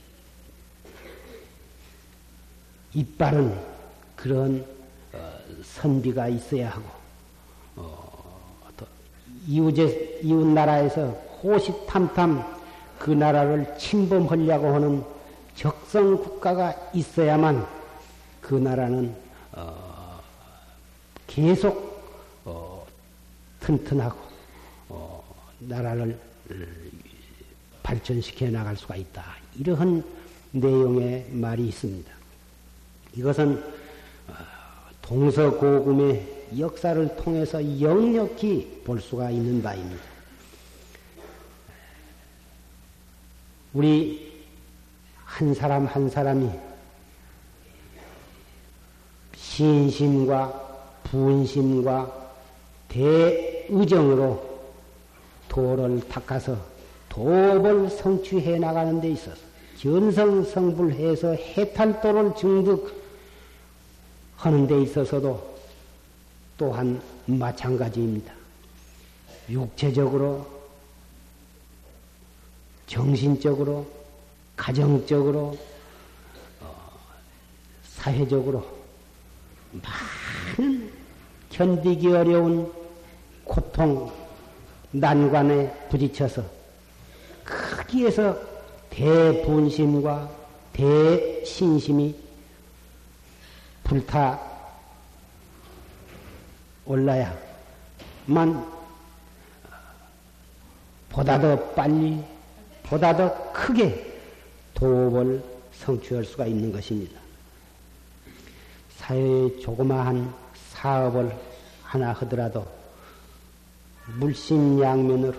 이빨은 2.93 3.59
그런 4.15 4.65
어, 5.13 5.39
선비가 5.63 6.27
있어야 6.27 6.69
하고 6.69 6.85
어, 7.75 8.69
이웃의 9.47 10.19
이웃 10.23 10.45
나라에서 10.45 11.07
호시탐탐 11.41 12.59
그 12.99 13.11
나라를 13.11 13.77
침범하려고 13.77 14.73
하는 14.73 15.03
적성 15.55 16.17
국가가 16.17 16.75
있어야만 16.93 17.65
그 18.41 18.55
나라는 18.55 19.15
어, 19.53 19.88
계속 21.39 22.03
어, 22.43 22.85
튼튼하고 23.61 24.19
어, 24.89 25.23
나라를 25.59 26.19
발전시켜 27.81 28.49
나갈 28.49 28.75
수가 28.75 28.97
있다. 28.97 29.23
이러한 29.57 30.03
내용의 30.51 31.27
말이 31.31 31.69
있습니다. 31.69 32.11
이것은 33.15 33.63
어, 34.27 34.33
동서고금의 35.01 36.57
역사를 36.59 37.15
통해서 37.15 37.79
역력히 37.79 38.81
볼 38.83 38.99
수가 38.99 39.29
있는 39.29 39.61
바입니다. 39.61 40.03
우리 43.71 44.43
한 45.23 45.53
사람 45.53 45.85
한 45.85 46.09
사람이 46.09 46.49
신심과 49.37 50.68
분심과 51.03 52.11
대의정으로 52.89 54.49
도를 55.47 56.07
닦아서 56.07 56.57
도를 57.09 57.89
성취해 57.89 58.59
나가는 58.59 59.01
데 59.01 59.09
있어서 59.11 59.49
견성성불해서 59.79 61.33
해탈도를 61.33 62.35
증득하는 62.35 62.87
데 64.67 64.81
있어서도 64.81 65.57
또한 66.57 67.01
마찬가지입니다. 67.25 68.33
육체적으로, 69.49 70.45
정신적으로, 72.85 73.87
가정적으로, 74.55 75.57
어, 76.59 76.91
사회적으로 77.83 78.65
많은 79.71 80.88
견디기 81.59 82.07
어려운 82.07 82.71
고통, 83.43 84.09
난관에 84.91 85.89
부딪혀서 85.89 86.41
거기에서 87.43 88.39
대분심과 88.89 90.29
대신심이 90.71 92.15
불타 93.83 94.39
올라야만 96.85 97.35
보다 101.09 101.41
더 101.41 101.59
빨리, 101.73 102.23
보다 102.83 103.17
더 103.17 103.51
크게 103.51 104.17
도업을 104.75 105.43
성취할 105.73 106.23
수가 106.23 106.45
있는 106.45 106.71
것입니다. 106.71 107.19
사회의 108.95 109.59
조그마한 109.59 110.48
사업을 110.79 111.35
하나 111.83 112.13
하더라도 112.13 112.65
물심양면으로 114.17 115.37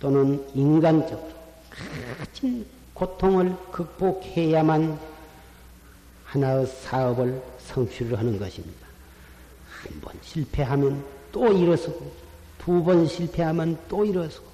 또는 0.00 0.44
인간적으로 0.54 1.30
가진 2.18 2.66
고통을 2.92 3.56
극복해야만 3.70 4.98
하나의 6.24 6.66
사업을 6.66 7.42
성취를 7.60 8.18
하는 8.18 8.38
것입니다. 8.38 8.86
한 9.84 10.00
번 10.00 10.14
실패하면 10.22 11.04
또 11.30 11.52
일어서고 11.52 12.12
두 12.58 12.82
번 12.82 13.06
실패하면 13.06 13.78
또 13.88 14.04
일어서고 14.04 14.46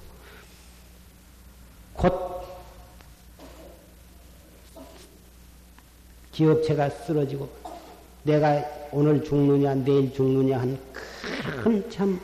곧 1.93 2.43
기업체가 6.31 6.89
쓰러지고 6.89 7.47
내가 8.29 8.63
오늘 8.91 9.23
죽느냐 9.23 9.73
내일 9.73 10.13
죽느냐 10.13 10.59
한 10.59 10.77
큰 11.63 11.89
참 11.89 12.19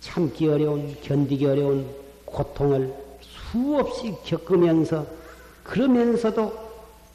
참기 0.00 0.46
어려운 0.46 0.94
견디기 1.00 1.46
어려운 1.46 1.88
고통을 2.26 2.92
수없이 3.20 4.14
겪으면서 4.24 5.06
그러면서도 5.64 6.52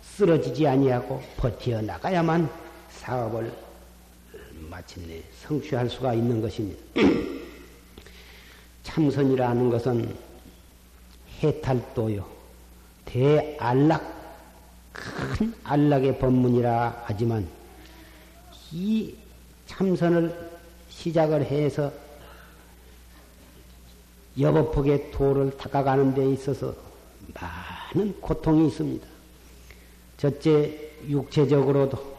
쓰러지지 0.01 0.67
아니하고 0.67 1.21
버티어 1.37 1.81
나가야만 1.81 2.49
사업을 2.89 3.51
마침내 4.69 5.21
성취할 5.43 5.89
수가 5.89 6.13
있는 6.15 6.41
것입니다. 6.41 6.81
참선이라는 8.83 9.69
것은 9.69 10.15
해탈도요, 11.43 12.25
대안락, 13.05 14.16
큰 14.97 15.53
안락의 15.63 16.17
법문이라 16.17 17.03
하지만 17.05 17.47
이 18.71 19.15
참선을 19.67 20.51
시작을 20.89 21.45
해서 21.45 21.91
여법폭의 24.39 25.11
도를 25.11 25.55
닦아가는 25.57 26.13
데 26.13 26.29
있어서 26.31 26.73
많은 27.33 28.19
고통이 28.19 28.67
있습니다. 28.67 29.07
첫째, 30.17 30.91
육체적으로도 31.07 32.17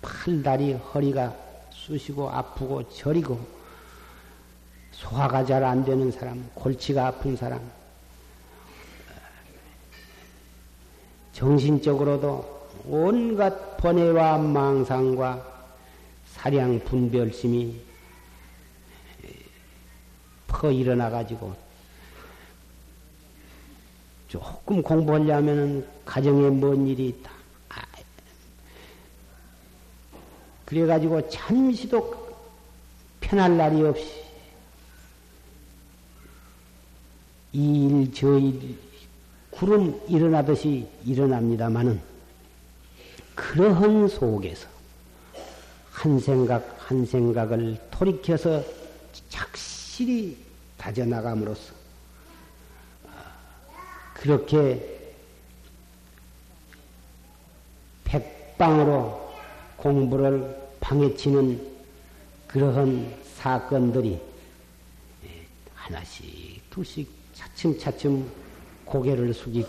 팔 0.00 0.42
다리, 0.42 0.72
허리가 0.72 1.34
쑤시고 1.72 2.30
아프고 2.30 2.88
저리고 2.90 3.38
소화가 4.92 5.44
잘 5.44 5.64
안 5.64 5.84
되는 5.84 6.10
사람, 6.10 6.48
골치가 6.54 7.08
아픈 7.08 7.36
사람, 7.36 7.60
정신적으로도 11.40 12.68
온갖 12.84 13.78
번뇌와 13.78 14.36
망상과 14.36 15.42
사량 16.26 16.80
분별심이 16.80 17.80
퍼 20.46 20.70
일어나가지고 20.70 21.56
조금 24.28 24.82
공부하려면은 24.82 25.88
가정에 26.04 26.50
뭔 26.50 26.86
일이 26.86 27.08
있다. 27.08 27.30
아, 27.70 27.82
그래가지고 30.66 31.26
잠시도 31.30 32.36
편할 33.18 33.56
날이 33.56 33.82
없이 33.82 34.22
이 37.54 37.86
일, 37.86 38.12
저 38.12 38.38
일, 38.38 38.89
구름 39.60 40.00
일어나듯이 40.08 40.88
일어납니다마는 41.04 42.00
그러한 43.34 44.08
속에서 44.08 44.66
한 45.90 46.18
생각 46.18 46.76
한 46.78 47.04
생각을 47.04 47.76
돌이켜서 47.90 48.64
착실히 49.28 50.38
다져나감으로써 50.78 51.74
그렇게 54.14 55.12
백방으로 58.04 59.30
공부를 59.76 60.58
방해치는 60.80 61.68
그러한 62.46 63.14
사건들이 63.34 64.22
하나씩 65.74 66.70
둘씩 66.70 67.10
차츰차츰 67.34 68.39
고개를 68.90 69.32
숙이고 69.32 69.68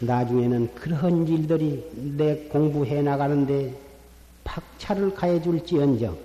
나중에는 0.00 0.74
그러한 0.74 1.26
일들이 1.28 1.84
내 2.16 2.36
공부해 2.48 3.02
나가는데 3.02 3.74
박차를 4.44 5.14
가해줄지언정 5.14 6.16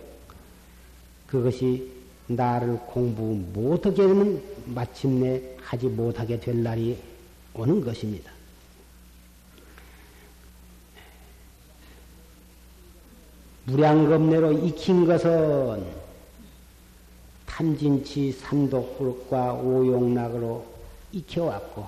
그것이 1.27 1.91
나를 2.27 2.77
공부 2.87 3.35
못하게 3.59 3.95
되면 3.95 4.41
마침내 4.65 5.41
하지 5.61 5.87
못하게 5.87 6.39
될 6.39 6.61
날이 6.61 6.97
오는 7.53 7.81
것입니다. 7.81 8.31
무량겁내로 13.65 14.51
익힌 14.65 15.05
것은 15.05 15.85
탐진치 17.45 18.31
삼독불과 18.31 19.53
오용락으로 19.53 20.78
익혀왔고, 21.11 21.85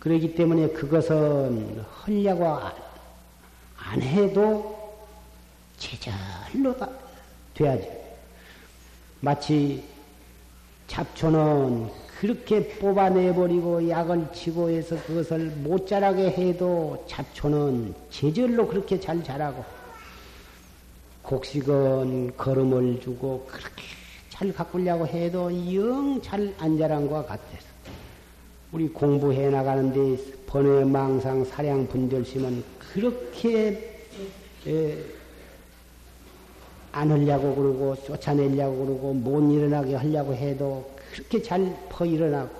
그러기 0.00 0.34
때문에 0.34 0.68
그것은 0.68 1.84
헐려고 2.06 2.46
안 3.76 4.00
해도 4.02 4.94
제절로 5.78 6.74
돼야지. 7.54 7.88
마치 9.20 9.82
잡초는 10.88 11.90
그렇게 12.20 12.66
뽑아내버리고 12.78 13.88
약을 13.88 14.32
치고 14.32 14.70
해서 14.70 14.96
그것을 15.06 15.50
못 15.56 15.86
자라게 15.86 16.30
해도 16.30 17.04
잡초는 17.08 17.94
제절로 18.10 18.66
그렇게 18.66 18.98
잘 18.98 19.22
자라고 19.22 19.64
곡식은 21.22 22.36
걸음을 22.36 23.00
주고 23.00 23.44
그렇게 23.50 23.82
잘 24.30 24.52
가꾸려고 24.52 25.06
해도 25.06 25.50
영 25.74 26.20
잘 26.22 26.54
안 26.58 26.78
자란 26.78 27.08
것 27.08 27.26
같아서 27.26 27.66
우리 28.76 28.88
공부해 28.88 29.48
나가는데 29.48 30.22
번외 30.44 30.84
망상 30.84 31.42
사량 31.46 31.88
분별심은 31.88 32.62
그렇게 32.78 34.04
에, 34.66 34.98
안 36.92 37.10
하려고 37.10 37.54
그러고 37.54 37.96
쫓아내려고 38.04 38.84
그러고 38.84 39.14
못 39.14 39.50
일어나게 39.50 39.94
하려고 39.94 40.34
해도 40.34 40.90
그렇게 41.10 41.40
잘 41.40 41.74
퍼 41.88 42.04
일어나고 42.04 42.50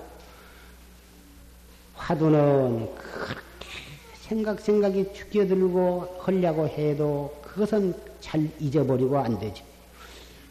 화두는 1.93 2.95
그렇게 2.95 3.67
생각 4.15 4.59
생각이 4.59 5.13
죽여들고 5.13 6.17
하려고 6.21 6.67
해도 6.67 7.39
그것은 7.43 7.93
잘 8.21 8.49
잊어버리고 8.59 9.19
안 9.19 9.37
되죠. 9.37 9.63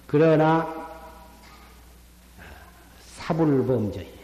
그러나 0.07 0.73
사불 3.17 3.67
범죄 3.67 4.16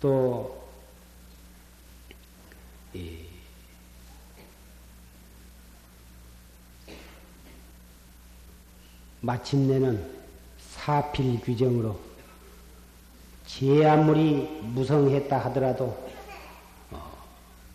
또 0.00 0.56
이, 2.94 3.18
마침내는 9.20 10.18
사필 10.58 11.40
규정으로 11.40 11.98
제 13.46 13.84
아무리 13.84 14.42
무성했다 14.62 15.38
하더라도 15.46 16.08
어, 16.90 17.12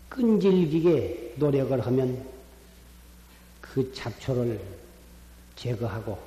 끈질기게 0.08 1.34
노력을 1.36 1.78
하면 1.86 2.26
그 3.60 3.92
잡초를 3.92 4.60
제거하고 5.56 6.18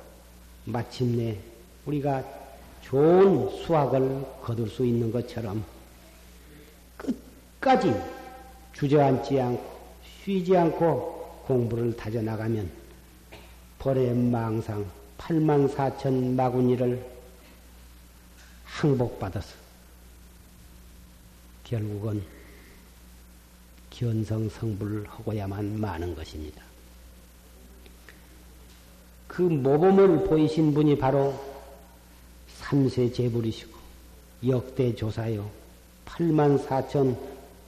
마침내 0.64 1.38
우리가 1.86 2.24
좋은 2.82 3.50
수확을 3.64 4.24
거둘 4.42 4.68
수 4.68 4.84
있는 4.84 5.10
것처럼 5.10 5.64
끝까지 6.98 7.94
주저앉지 8.74 9.40
않고 9.40 9.78
쉬지 10.22 10.56
않고 10.56 11.42
공부를 11.46 11.96
다져나가면 11.96 12.70
벌의 13.78 14.14
망상 14.14 14.84
8만 15.16 15.74
4천 15.74 16.34
마구니를 16.34 17.04
항복받아서 18.64 19.56
결국은 21.64 22.22
견성 23.90 24.48
성불을 24.48 25.06
하고야만 25.08 25.80
마는 25.80 26.14
것입니다. 26.14 26.62
그 29.26 29.42
모범을 29.42 30.24
보이신 30.24 30.72
분이 30.72 30.98
바로 30.98 31.38
삼세 32.48 33.12
제불이시고 33.12 33.76
역대 34.46 34.94
조사요 34.94 35.50
8만 36.18 36.66
4천 36.66 37.16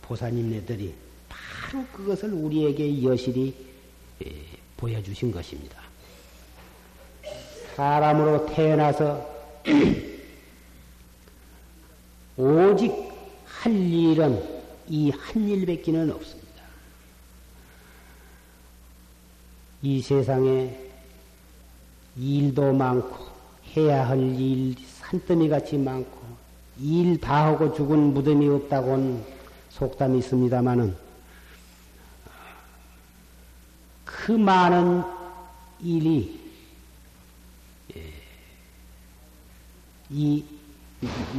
보사님네들이 0.03 0.93
바로 1.29 1.85
그것을 1.93 2.33
우리에게 2.33 3.03
여실히 3.05 3.55
보여주신 4.77 5.31
것입니다. 5.31 5.81
사람으로 7.77 8.47
태어나서 8.47 9.25
오직 12.37 12.93
할 13.47 13.73
일은 13.73 14.61
이 14.89 15.11
한 15.11 15.49
일밖에는 15.49 16.11
없습니다. 16.11 16.51
이 19.83 20.03
세상에 20.03 20.77
일도 22.17 22.73
많고 22.73 23.27
해야 23.77 24.09
할 24.09 24.19
일 24.19 24.75
산더미 24.99 25.49
같이 25.49 25.79
많고 25.79 26.19
일 26.81 27.21
다 27.21 27.47
하고 27.47 27.75
죽은 27.75 28.15
무덤이 28.15 28.49
없다고는 28.49 29.23
속담이 29.71 30.19
있습니다마는 30.19 30.97
그 34.05 34.33
많은 34.33 35.03
일이 35.81 36.41
예, 37.97 38.03
이 40.11 40.45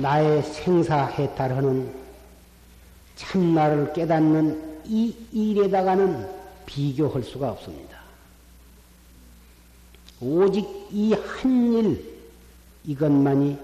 나의 0.01 0.43
생사해탈하는 0.43 1.93
참나를 3.15 3.93
깨닫는 3.93 4.81
이 4.85 5.15
일에다가는 5.31 6.27
비교할 6.65 7.23
수가 7.23 7.51
없습니다. 7.51 7.99
오직 10.19 10.65
이 10.91 11.13
한 11.13 11.73
일, 11.73 12.19
이것만이 12.85 13.57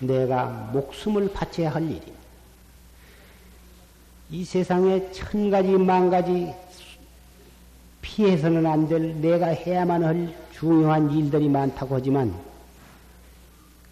내가 0.00 0.46
목숨을 0.72 1.32
바쳐야 1.32 1.70
할 1.74 1.82
일입니다. 1.84 2.20
이 4.30 4.44
세상에 4.44 5.10
천 5.12 5.50
가지, 5.50 5.68
만 5.70 6.08
가지 6.10 6.52
피해서는 8.00 8.64
안 8.66 8.88
될 8.88 9.20
내가 9.20 9.48
해야만 9.48 10.04
할 10.04 10.34
중요한 10.52 11.10
일들이 11.10 11.48
많다고 11.48 11.96
하지만 11.96 12.34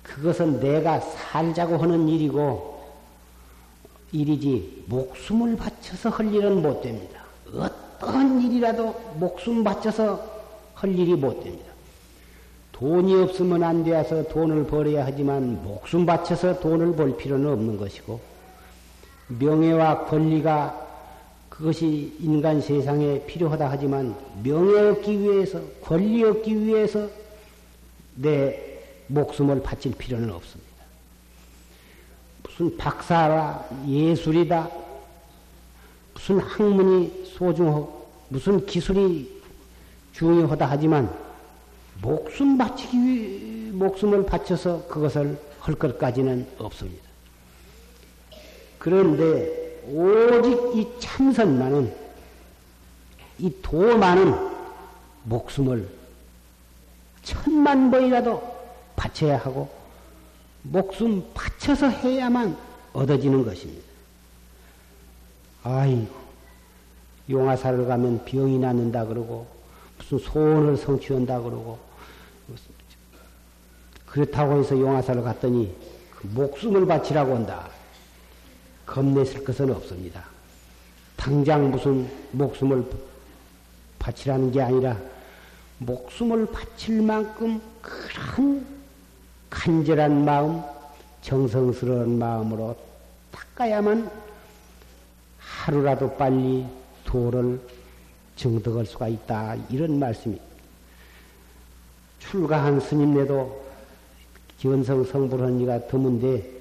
그것은 0.03 0.61
내가 0.61 1.01
살자고 1.01 1.77
하는 1.77 2.09
일이고 2.09 2.79
일이지 4.13 4.85
목숨을 4.87 5.57
바쳐서 5.57 6.09
할 6.11 6.33
일은 6.33 6.63
못 6.63 6.81
됩니다. 6.83 7.23
어떠한 7.53 8.41
일이라도 8.43 8.93
목숨 9.17 9.63
바쳐서 9.63 10.25
할 10.75 10.99
일이 10.99 11.15
못 11.15 11.43
됩니다. 11.43 11.68
돈이 12.79 13.13
없으면 13.23 13.65
안 13.65 13.83
되어서 13.83 14.23
돈을 14.29 14.69
벌어야 14.69 15.05
하지만 15.05 15.61
목숨 15.65 16.07
바쳐서 16.07 16.61
돈을 16.61 16.95
벌 16.95 17.17
필요는 17.17 17.51
없는 17.51 17.77
것이고 17.77 18.21
명예와 19.27 20.05
권리가 20.05 20.87
그것이 21.49 22.17
인간 22.21 22.61
세상에 22.61 23.21
필요하다 23.27 23.69
하지만 23.69 24.17
명예 24.45 24.91
얻기 24.91 25.19
위해서 25.19 25.61
권리 25.83 26.23
얻기 26.23 26.65
위해서 26.65 27.09
내 28.15 28.81
목숨을 29.09 29.61
바칠 29.61 29.93
필요는 29.99 30.31
없습니다. 30.31 30.71
무슨 32.45 32.77
박사라 32.77 33.69
예술이다 33.89 34.71
무슨 36.15 36.39
학문이 36.39 37.25
소중하고 37.37 38.07
무슨 38.29 38.65
기술이 38.67 39.43
중요하다 40.13 40.67
하지만 40.67 41.28
목숨 42.01 42.57
바치기 42.57 42.97
위해 42.97 43.73
목숨을 43.73 44.25
바쳐서 44.27 44.87
그것을 44.87 45.39
할 45.61 45.75
것까지는 45.75 46.47
없습니다. 46.59 47.09
그런데 48.79 49.83
오직 49.87 50.77
이 50.77 50.89
참선만은 51.01 51.93
이 53.39 53.53
도만은 53.63 54.35
목숨을 55.25 55.89
천만 57.23 57.91
번이라도 57.91 58.43
바쳐야 58.97 59.37
하고 59.39 59.69
목숨 60.63 61.25
바쳐서 61.35 61.89
해야만 61.89 62.57
얻어지는 62.93 63.45
것입니다. 63.45 63.87
아이고 65.63 66.15
용화사를 67.29 67.87
가면 67.87 68.25
병이 68.25 68.59
낫는다 68.59 69.05
그러고 69.05 69.47
무슨 69.99 70.19
소원을 70.19 70.77
성취한다 70.77 71.41
그러고 71.41 71.88
그렇다고 74.07 74.59
해서 74.59 74.79
용화사를 74.79 75.23
갔더니 75.23 75.75
그 76.17 76.27
목숨을 76.29 76.87
바치라고 76.87 77.35
한다. 77.35 77.69
겁내실 78.87 79.45
것은 79.45 79.71
없습니다. 79.71 80.25
당장 81.17 81.71
무슨 81.71 82.11
목숨을 82.33 82.85
바치라는 83.99 84.51
게 84.51 84.63
아니라 84.63 84.97
목숨을 85.79 86.47
바칠 86.47 87.03
만큼 87.03 87.61
그런 87.83 88.67
간절한 89.51 90.25
마음, 90.25 90.63
정성스러운 91.23 92.19
마음으로 92.19 92.77
닦아야만 93.31 94.11
하루라도 95.39 96.17
빨리 96.17 96.67
도를 97.05 97.61
정득할 98.37 98.87
수가 98.87 99.09
있다. 99.09 99.57
이런 99.69 99.99
말씀이. 99.99 100.48
출가한 102.31 102.79
스님네도 102.79 103.69
기원성 104.59 105.05
성불한 105.05 105.61
이가 105.61 105.87
드문데 105.87 106.59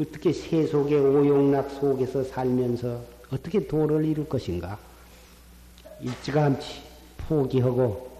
어떻게 0.00 0.32
세속의 0.32 0.98
오용락 0.98 1.70
속에서 1.70 2.24
살면서 2.24 3.00
어떻게 3.30 3.66
도를 3.66 4.04
이룰 4.06 4.26
것인가? 4.26 4.78
일찌감치 6.00 6.82
포기하고 7.18 8.10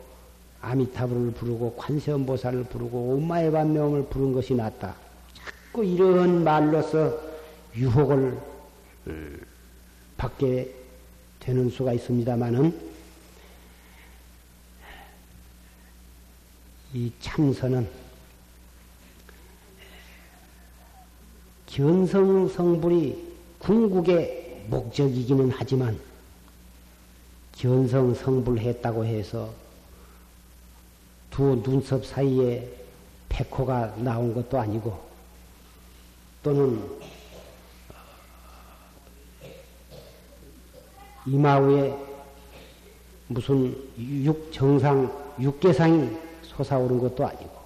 아미타불을 0.61 1.33
부르고 1.33 1.75
관세음보살을 1.77 2.65
부르고 2.65 3.15
엄마의 3.15 3.51
반명을 3.51 4.05
부른 4.05 4.35
것이 4.35 4.55
낫다. 4.55 4.95
자꾸 5.35 5.85
이런 5.85 6.45
말로서 6.45 7.19
유혹을 7.75 8.39
어, 9.07 9.13
받게 10.19 10.71
되는 11.41 11.71
수가 11.71 11.95
있습니다만은 11.95 12.92
이 16.95 17.11
참선은 17.21 17.89
견성성불이 21.67 23.33
궁극의 23.59 24.65
목적이기는 24.69 25.51
하지만 25.51 25.99
견성 27.53 28.15
성불했다고 28.15 29.07
해서 29.07 29.51
두 31.31 31.63
눈썹 31.63 32.05
사이에 32.05 32.69
백호가 33.31 33.97
나온 33.97 34.35
것도 34.35 34.61
아니고 34.61 35.01
또는 36.43 36.87
이마 41.25 41.59
위에 41.59 41.97
무슨 43.29 43.75
육 43.97 44.53
정상 44.53 45.11
육계상이 45.41 46.32
솟아오른 46.57 47.01
것도 47.01 47.27
아니고 47.27 47.63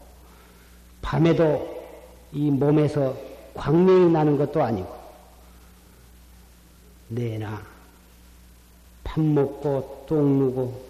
밤에도 1.02 1.76
이 2.32 2.50
몸에서 2.50 3.16
광명이 3.54 4.10
나는 4.10 4.36
것도 4.36 4.62
아니고 4.62 4.94
내나 7.08 7.62
밥 9.04 9.20
먹고 9.20 10.04
똥 10.08 10.38
누고. 10.38 10.86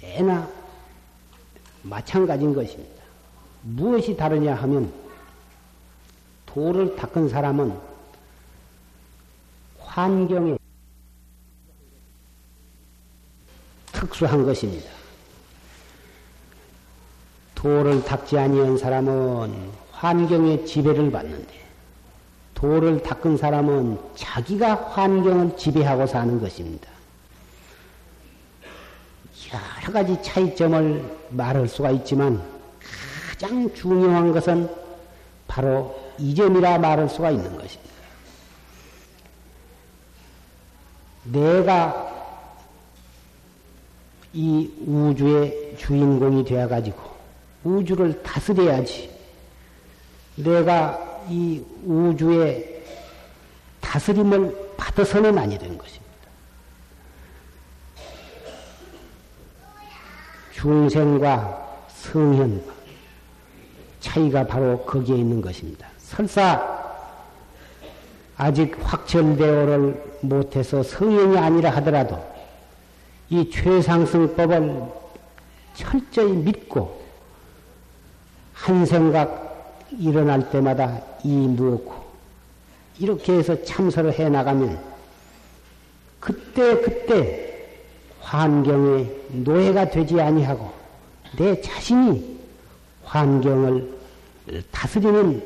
내나 0.00 0.48
마찬가지인 1.82 2.54
것입니다. 2.54 3.02
무엇이 3.62 4.16
다르냐 4.16 4.54
하면 4.54 4.92
돌을 6.46 6.96
닦은 6.96 7.28
사람은 7.28 7.78
환경에 9.80 10.57
특수한 14.18 14.44
것입니다. 14.44 14.90
돌을 17.54 18.04
닦지 18.04 18.38
아니한 18.38 18.76
사람은 18.76 19.70
환경의 19.92 20.66
지배를 20.66 21.10
받는데 21.10 21.54
돌을 22.54 23.02
닦은 23.02 23.36
사람은 23.36 23.98
자기가 24.16 24.74
환경을 24.74 25.56
지배하고 25.56 26.06
사는 26.06 26.40
것입니다. 26.40 26.88
여러 29.52 29.92
가지 29.92 30.20
차이점을 30.22 31.18
말할 31.30 31.68
수가 31.68 31.92
있지만 31.92 32.42
가장 33.30 33.72
중요한 33.72 34.32
것은 34.32 34.68
바로 35.46 35.96
이 36.18 36.34
점이라 36.34 36.78
말할 36.78 37.08
수가 37.08 37.30
있는 37.30 37.56
것입니다. 37.56 37.88
내가 41.24 42.17
이 44.32 44.70
우주의 44.86 45.74
주인공이 45.78 46.44
되어가지고 46.44 47.00
우주를 47.64 48.22
다스려야지. 48.22 49.10
내가 50.36 51.22
이 51.28 51.62
우주의 51.84 52.82
다스림을 53.80 54.74
받아서는 54.76 55.36
아니 55.38 55.58
된 55.58 55.76
것입니다. 55.76 56.08
중생과 60.52 61.86
성현과 61.88 62.72
차이가 64.00 64.46
바로 64.46 64.78
거기에 64.84 65.16
있는 65.16 65.40
것입니다. 65.40 65.88
설사 65.98 66.78
아직 68.36 68.76
확철대오를 68.80 70.18
못해서 70.20 70.82
성현이 70.82 71.38
아니라 71.38 71.70
하더라도 71.76 72.37
이 73.30 73.50
최상승법을 73.50 74.82
철저히 75.74 76.32
믿고 76.32 77.02
한 78.52 78.84
생각 78.86 79.86
일어날 79.90 80.50
때마다 80.50 81.00
이 81.22 81.28
누었고 81.28 81.94
이렇게 82.98 83.34
해서 83.34 83.62
참선을 83.62 84.18
해 84.18 84.28
나가면 84.28 84.82
그때 86.20 86.80
그때 86.80 87.68
환경의 88.20 89.20
노예가 89.32 89.90
되지 89.90 90.20
아니하고 90.20 90.70
내 91.36 91.60
자신이 91.60 92.38
환경을 93.04 93.98
다스리는 94.70 95.42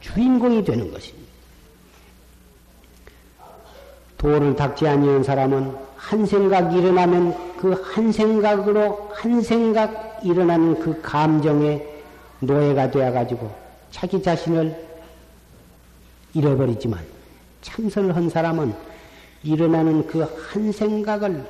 주인공이 0.00 0.64
되는 0.64 0.90
것입니다. 0.90 1.30
도를 4.18 4.56
닦지 4.56 4.86
아니한 4.86 5.22
사람은 5.22 5.89
한 6.00 6.24
생각 6.26 6.72
일어나면 6.74 7.56
그 7.58 7.74
한 7.74 8.10
생각으로 8.10 9.10
한 9.12 9.42
생각 9.42 10.20
일어나는 10.24 10.80
그 10.80 10.98
감정에 11.02 11.86
노예가 12.40 12.90
되어가지고 12.90 13.50
자기 13.90 14.22
자신을 14.22 14.88
잃어버리지만 16.32 17.04
참선을 17.60 18.16
한 18.16 18.30
사람은 18.30 18.74
일어나는 19.42 20.06
그 20.06 20.22
한 20.24 20.72
생각을 20.72 21.44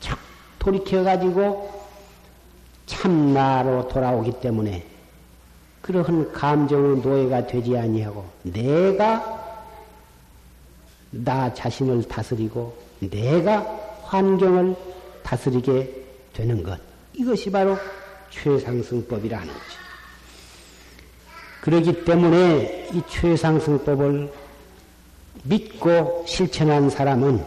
착 0.00 0.18
돌이켜가지고 0.58 1.70
참나로 2.86 3.88
돌아오기 3.88 4.40
때문에 4.40 4.84
그러한 5.82 6.32
감정의 6.32 6.96
노예가 7.02 7.46
되지 7.46 7.76
아니하고 7.76 8.24
내가 8.42 9.44
나 11.10 11.52
자신을 11.52 12.02
다스리고 12.08 12.85
내가 13.00 13.60
환경을 14.04 14.76
다스리게 15.22 16.04
되는 16.32 16.62
것. 16.62 16.78
이것이 17.14 17.50
바로 17.50 17.76
최상승법이라는 18.30 19.46
거죠. 19.46 19.86
그러기 21.60 22.04
때문에 22.04 22.88
이 22.92 23.02
최상승법을 23.08 24.32
믿고 25.42 26.24
실천한 26.26 26.90
사람은 26.90 27.44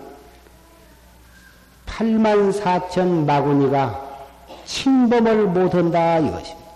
8만 1.85 2.61
4천 2.61 3.25
마구니가 3.25 4.07
침범을 4.65 5.47
못한다 5.47 6.19
이것입니다. 6.19 6.69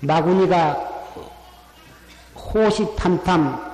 마구니가 0.00 0.74
호시탐탐 2.34 3.68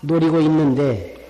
노리고 0.00 0.40
있는데 0.40 1.21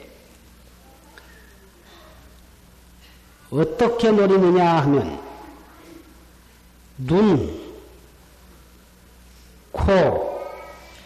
어떻게 3.53 4.11
노리느냐 4.11 4.79
하면 4.79 5.21
눈, 6.97 7.61
코, 9.71 9.93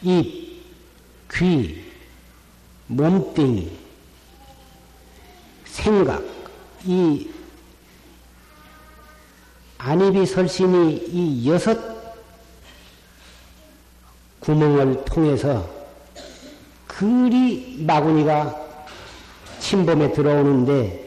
입, 0.03 0.63
귀, 1.33 1.85
몸뚱이, 2.87 3.69
생각, 5.65 6.23
이 6.85 7.29
안입이 9.79 10.25
설신이 10.25 10.95
이 11.09 11.51
여섯 11.51 11.77
구멍을 14.39 15.05
통해서 15.05 15.69
그리 16.87 17.83
마구니가 17.85 18.55
침범에 19.59 20.13
들어오는데 20.13 21.06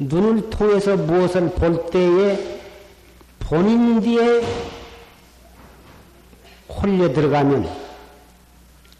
눈을 0.00 0.48
통해서 0.48 0.96
무엇을 0.96 1.50
볼 1.50 1.90
때에 1.90 2.58
본인 3.38 4.00
뒤에 4.00 4.42
홀려 6.68 7.12
들어가면 7.12 7.70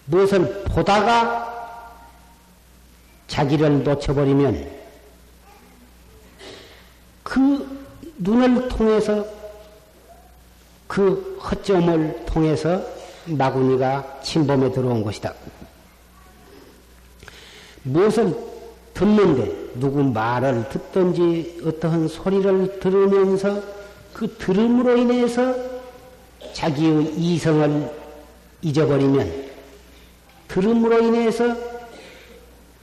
무엇을 0.04 0.64
보다가 0.64 1.48
자기를 3.28 3.82
놓쳐버리면 3.82 4.70
그 7.22 7.86
눈을 8.18 8.68
통해서 8.68 9.24
그 10.86 11.38
허점을 11.42 12.26
통해서 12.26 12.84
마구니가 13.24 14.20
침범에 14.22 14.72
들어온 14.72 15.02
것이다. 15.02 15.32
무엇을 17.84 18.49
듣는데 19.00 19.70
누구 19.80 20.04
말을 20.04 20.68
듣든지 20.68 21.62
어떠한 21.64 22.08
소리를 22.08 22.80
들으면서 22.80 23.62
그 24.12 24.36
들음으로 24.36 24.94
인해서 24.98 25.54
자기의 26.52 27.14
이성을 27.16 27.90
잊어버리면 28.60 29.50
들음으로 30.48 31.00
인해서 31.02 31.56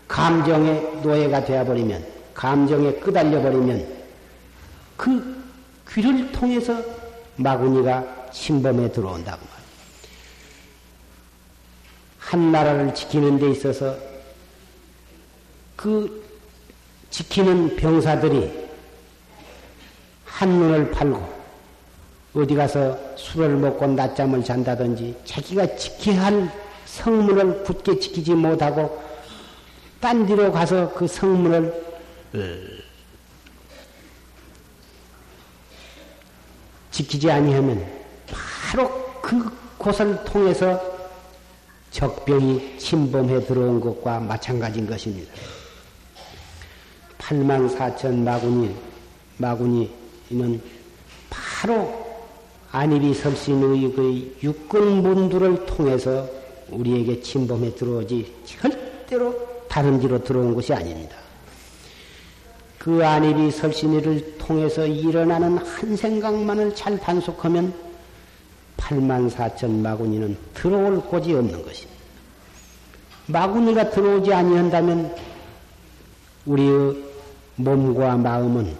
감정의 0.07 1.01
노예가 1.03 1.45
되어버리면 1.45 2.03
감정에 2.34 2.93
끄달려 2.93 3.39
버리면 3.39 3.86
그 4.95 5.43
귀를 5.91 6.32
통해서 6.32 6.82
마구니가 7.36 8.32
침범에 8.32 8.91
들어온다고 8.91 9.45
말합니다. 9.45 9.68
한 12.18 12.51
나라를 12.51 12.95
지키는 12.95 13.38
데 13.38 13.51
있어서 13.51 14.16
그 15.78 16.25
지키는 17.11 17.78
병사들이 17.78 18.67
한눈을 20.25 20.91
팔고 20.91 21.38
어디 22.34 22.55
가서 22.55 22.97
술을 23.15 23.55
먹고 23.55 23.88
낮잠을 23.88 24.43
잔다든지 24.43 25.15
자기가 25.23 25.75
지켜야 25.78 26.25
할 26.25 26.51
성문을 26.86 27.63
굳게 27.63 27.99
지키지 27.99 28.34
못하고 28.34 29.01
딴 29.99 30.25
데로 30.25 30.51
가서 30.51 30.93
그 30.93 31.07
성문을 31.07 31.67
어, 32.34 32.39
지키지 36.91 37.30
아니하면 37.32 37.86
바로 38.28 38.89
그 39.21 39.49
곳을 39.78 40.23
통해서 40.23 40.97
적병이 41.91 42.78
침범해 42.78 43.45
들어온 43.45 43.80
것과 43.80 44.19
마찬가지인 44.19 44.88
것입니다. 44.88 45.32
8만 47.28 47.75
4천 47.75 48.19
마군이, 48.19 48.73
마군이는 49.38 50.61
바로 51.30 52.07
안입이 52.71 53.13
설신의 53.13 53.91
그 53.93 54.38
육군문두를 54.43 55.65
통해서 55.65 56.25
우리에게 56.69 57.21
침범해 57.21 57.75
들어오지 57.75 58.34
절대로 58.45 59.36
다른 59.67 59.99
뒤로 59.99 60.23
들어온 60.23 60.55
것이 60.55 60.73
아닙니다. 60.73 61.17
그 62.78 63.05
안입이 63.05 63.51
설신이를 63.51 64.38
통해서 64.38 64.86
일어나는 64.86 65.57
한 65.57 65.97
생각만을 65.97 66.75
잘 66.75 66.97
단속하면 66.97 67.73
8만 68.78 69.30
4천 69.30 69.69
마군이는 69.69 70.38
들어올 70.53 71.01
곳이 71.01 71.34
없는 71.34 71.65
것입니다. 71.65 71.97
마군이가 73.25 73.89
들어오지 73.89 74.34
아니한다면 74.34 75.13
우리의 76.45 77.07
몸과 77.58 78.16
마음은 78.16 78.76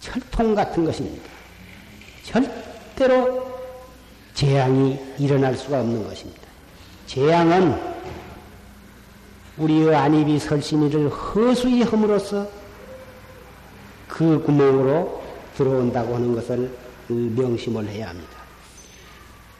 철통 0.00 0.54
같은 0.54 0.84
것입니다. 0.84 1.28
절대로 2.24 3.54
재앙이 4.34 4.98
일어날 5.18 5.56
수가 5.56 5.80
없는 5.80 6.06
것입니다. 6.06 6.42
재앙은 7.06 7.94
우리의 9.56 9.94
안입이 9.94 10.38
설신이를 10.38 11.08
허수히 11.08 11.82
함으로써 11.82 12.48
그 14.08 14.42
구멍으로 14.42 15.22
들어온다고 15.56 16.14
하는 16.14 16.34
것을 16.34 16.76
명심을 17.08 17.88
해야 17.88 18.08
합니다. 18.08 18.30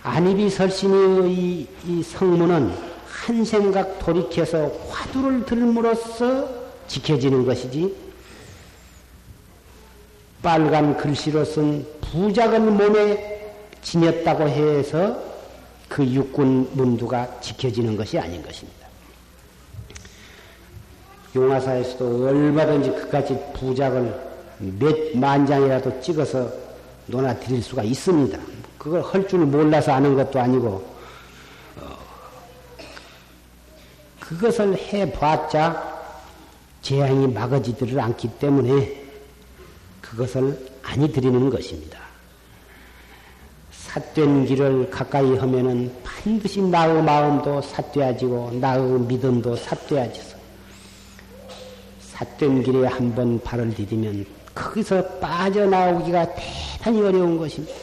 안입이 0.02 0.50
설신의 0.50 1.32
이, 1.32 1.68
이 1.86 2.02
성문은 2.02 2.74
한 3.06 3.44
생각 3.44 3.98
돌이켜서 4.00 4.70
화두를 4.88 5.46
들므로써 5.46 6.63
지켜지는 6.88 7.44
것이지 7.44 7.94
빨간 10.42 10.96
글씨로 10.96 11.44
쓴 11.44 11.86
부작은 12.00 12.76
몸에 12.76 13.54
지녔다고 13.82 14.48
해서 14.48 15.18
그 15.88 16.04
육군 16.04 16.70
문두가 16.72 17.40
지켜지는 17.40 17.96
것이 17.96 18.18
아닌 18.18 18.42
것입니다. 18.42 18.84
용화사에서도 21.34 22.26
얼마든지 22.28 22.90
그까지 22.90 23.38
부작을 23.54 24.14
몇 24.58 25.16
만장이라도 25.16 26.00
찍어서 26.00 26.48
논아 27.06 27.34
드릴 27.38 27.62
수가 27.62 27.82
있습니다. 27.82 28.38
그걸 28.78 29.02
할 29.02 29.26
줄 29.26 29.40
몰라서 29.40 29.92
아는 29.92 30.14
것도 30.14 30.40
아니고, 30.40 30.68
어, 31.80 31.98
그것을 34.20 34.76
해봤자 34.78 35.93
재앙이 36.84 37.28
막아지지를 37.28 37.98
않기 37.98 38.28
때문에 38.38 39.02
그것을 40.02 40.68
아니 40.82 41.10
드리는 41.10 41.48
것입니다. 41.48 41.98
삿된 43.72 44.44
길을 44.44 44.90
가까이 44.90 45.34
하면은 45.34 45.90
반드시 46.04 46.60
나의 46.60 47.02
마음도 47.02 47.62
삿되어지고 47.62 48.58
나의 48.60 49.00
믿음도 49.00 49.56
삿되어져서 49.56 50.36
삿된 52.00 52.62
길에 52.64 52.86
한번 52.86 53.40
발을 53.40 53.74
디디면 53.74 54.26
거기서 54.54 55.02
빠져나오기가 55.20 56.34
대단히 56.34 57.00
어려운 57.00 57.38
것입니다. 57.38 57.74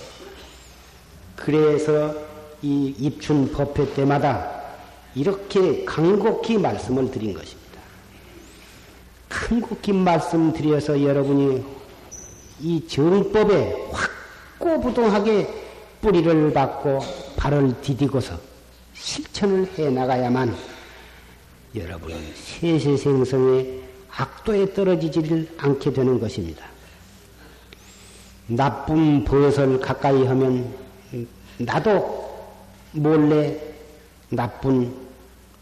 그래서 1.36 2.14
이 2.62 2.94
입춘 3.00 3.52
법회 3.52 3.96
때마다 3.96 4.62
이렇게 5.16 5.84
강곡히 5.86 6.60
말씀을 6.60 7.10
드린 7.10 7.34
것입니다. 7.34 7.61
강곡히 9.32 9.94
말씀드려서 9.94 11.02
여러분이 11.02 11.64
이 12.60 12.88
정법에 12.88 13.90
확고부동하게 14.60 15.48
뿌리를 16.02 16.54
받고 16.54 17.00
발을 17.38 17.82
디디고서 17.82 18.38
실천을 18.94 19.68
해 19.78 19.90
나가야만 19.90 20.56
여러분 21.76 22.14
세세생성의 22.36 23.82
악도에 24.10 24.74
떨어지지를 24.74 25.56
않게 25.58 25.94
되는 25.94 26.20
것입니다. 26.20 26.66
나쁜 28.48 29.24
버릇을 29.24 29.80
가까이 29.80 30.26
하면 30.26 30.76
나도 31.58 32.30
몰래 32.92 33.58
나쁜 34.30 34.94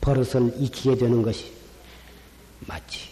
버릇을 0.02 0.54
익히게 0.58 0.96
되는 0.96 1.22
것이 1.22 1.54
마치 2.66 3.09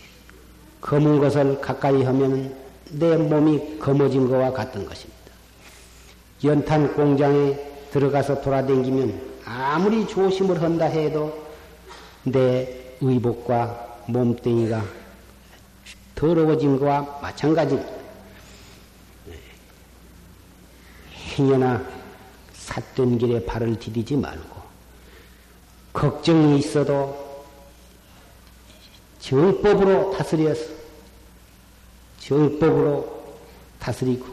검은 0.82 1.20
것을 1.20 1.60
가까이 1.60 2.04
하면 2.04 2.56
내 2.92 3.18
몸이 3.18 3.80
검어진 3.80 4.30
것과 4.30 4.54
같은 4.54 4.86
것입니다. 4.86 5.18
연탄 6.44 6.94
공장에 6.94 7.58
들어가서 7.92 8.42
돌아다니면 8.42 9.20
아무리 9.46 10.08
조심을 10.08 10.62
한다 10.62 10.86
해도 10.86 11.46
내 12.24 12.96
의복과 13.02 14.04
몸뚱이가 14.08 14.84
더러워진 16.16 16.80
것과 16.80 17.20
마찬가지입니다. 17.22 17.92
행여나 21.38 21.84
삿된 22.54 23.18
길에 23.18 23.46
발을 23.46 23.78
디디지 23.80 24.18
말고 24.18 24.58
걱정이 25.94 26.58
있어도 26.60 27.27
정법으로 29.28 30.12
다스려서 30.12 30.62
정법으로 32.20 33.36
다스리고 33.78 34.26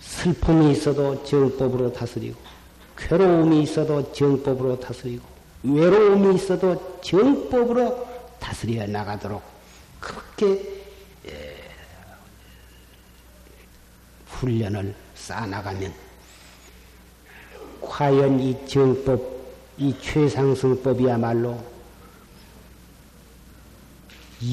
슬픔이 0.00 0.70
있어도 0.70 1.24
정법으로 1.24 1.92
다스리고 1.92 2.38
괴로움이 2.96 3.64
있어도 3.64 4.12
정법으로 4.12 4.78
다스리고 4.78 5.24
외로움이 5.64 6.36
있어도 6.36 7.00
정법으로 7.00 8.06
다스려 8.38 8.86
나가도록 8.86 9.42
그렇게 9.98 10.82
훈련을 14.28 14.94
쌓아나가면 15.16 15.92
과연 17.80 18.38
이 18.38 18.56
정법, 18.66 19.20
이 19.76 19.92
최상승법이야말로 20.00 21.71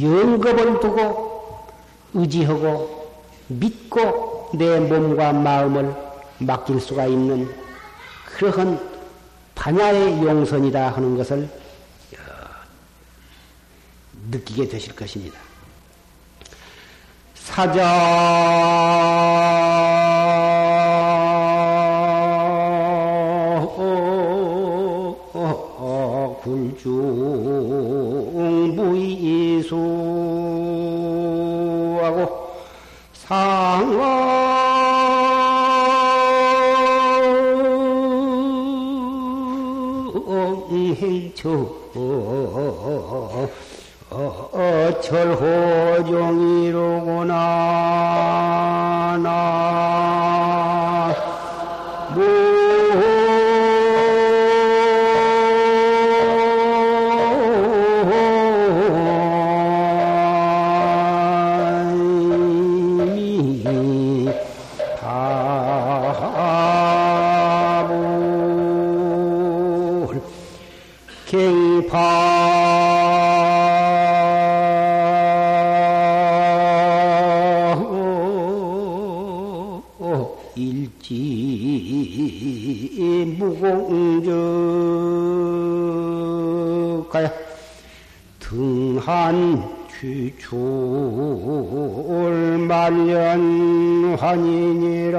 영겁을 0.02 0.80
두고 0.80 1.68
의지하고 2.14 3.10
믿고 3.48 4.52
내 4.54 4.80
몸과 4.80 5.34
마음을 5.34 5.96
맡길 6.40 6.80
수가 6.80 7.08
있는 7.08 7.54
그러한 8.26 8.80
반야의 9.56 10.24
용선이다 10.24 10.90
하는 10.90 11.18
것을 11.18 11.50
느끼게 14.32 14.68
되실 14.68 14.96
것입니다. 14.96 15.40
사자 17.34 17.84
굴 26.42 26.78
상행처 41.00 41.42
철호종이로구나 45.02 46.04
나 49.24 50.29
등한 89.10 89.66
취출 89.90 90.46
말년 92.68 94.16
환인이라 94.20 95.18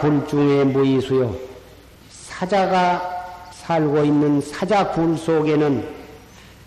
굴중의 0.00 0.66
무이수요. 0.66 1.34
사자가 2.10 3.50
살고 3.52 4.04
있는 4.04 4.40
사자 4.40 4.90
굴 4.92 5.16
속에는 5.16 5.88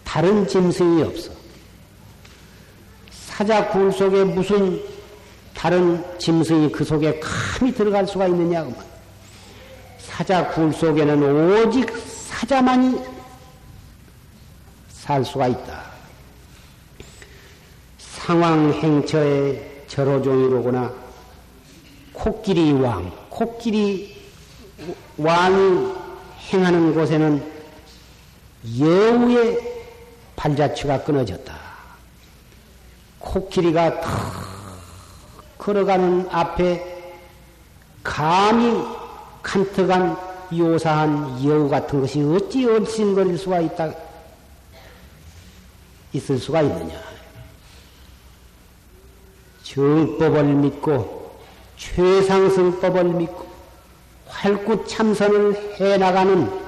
다른 0.03 0.47
짐승이 0.47 1.03
없어. 1.03 1.31
사자 3.09 3.67
굴 3.69 3.91
속에 3.91 4.23
무슨 4.23 4.81
다른 5.55 6.03
짐승이 6.19 6.71
그 6.71 6.83
속에 6.83 7.19
감히 7.19 7.73
들어갈 7.73 8.05
수가 8.05 8.27
있느냐고. 8.27 8.73
사자 9.97 10.47
굴 10.49 10.73
속에는 10.73 11.65
오직 11.65 11.89
사자만이 11.97 13.01
살 14.89 15.23
수가 15.23 15.47
있다. 15.47 15.91
상황 17.97 18.71
행처의 18.73 19.83
절호종이로구나. 19.87 21.00
코끼리 22.21 22.71
왕, 22.73 23.11
코끼리 23.29 24.15
왕이 25.17 25.91
행하는 26.51 26.93
곳에는 26.93 27.51
여우의 28.79 29.57
발자취가 30.35 31.03
끊어졌다. 31.03 31.51
코끼리가 33.17 34.01
탁 34.01 34.11
걸어가는 35.57 36.27
앞에 36.29 37.11
감히 38.03 38.83
간특한 39.41 40.15
요사한 40.55 41.43
여우 41.43 41.67
같은 41.69 42.01
것이 42.01 42.21
어찌 42.21 42.67
얼씬거릴 42.67 43.35
수가 43.35 43.61
있다, 43.61 43.91
있을 46.13 46.37
수가 46.37 46.61
있느냐. 46.61 47.01
정법을 49.63 50.43
믿고 50.43 51.20
최상승법을 51.81 53.03
믿고 53.03 53.49
활구 54.27 54.87
참선을 54.87 55.75
해나가는 55.79 56.61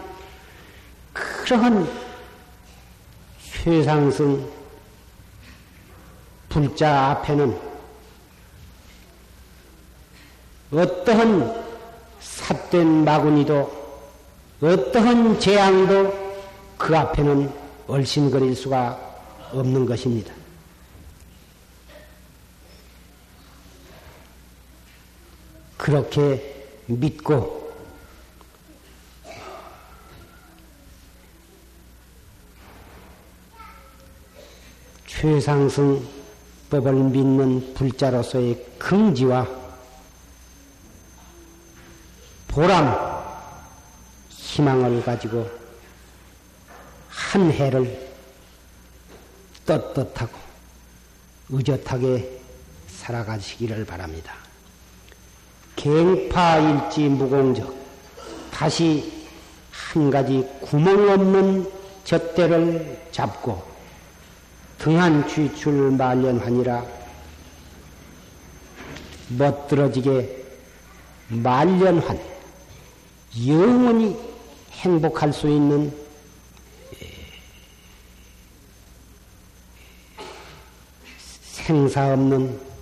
그러한 1.13 1.87
최상승 3.51 4.49
불자 6.49 7.11
앞에는 7.11 7.57
어떠한 10.73 11.63
삿된 12.19 13.05
마구니도 13.05 13.83
어떠한 14.61 15.39
재앙도 15.39 16.23
그 16.77 16.97
앞에는 16.97 17.53
얼씬거릴 17.87 18.55
수가 18.55 18.99
없는 19.51 19.85
것입니다. 19.85 20.33
그렇게 25.83 26.65
믿고 26.85 27.73
최상승 35.05 36.07
법을 36.69 36.93
믿는 36.93 37.73
불자로서의 37.73 38.65
긍지와 38.79 39.45
보람, 42.47 42.97
희망을 44.29 45.03
가지고 45.03 45.51
한 47.09 47.51
해를 47.51 48.09
떳떳하고 49.65 50.39
의젓하게 51.49 52.39
살아가시기를 52.87 53.83
바랍니다. 53.83 54.42
갱파일지 55.75 57.09
무공적. 57.09 57.73
다시 58.51 59.11
한 59.71 60.09
가지 60.09 60.47
구멍 60.61 61.09
없는 61.09 61.71
젖대를 62.03 63.07
잡고 63.11 63.63
등한 64.77 65.27
취출 65.27 65.91
말년하니라. 65.91 66.85
멋들어지게 69.29 70.45
말년한 71.29 72.19
영원히 73.47 74.15
행복할 74.71 75.31
수 75.31 75.47
있는 75.47 75.93
생사 81.41 82.13
없는 82.13 82.72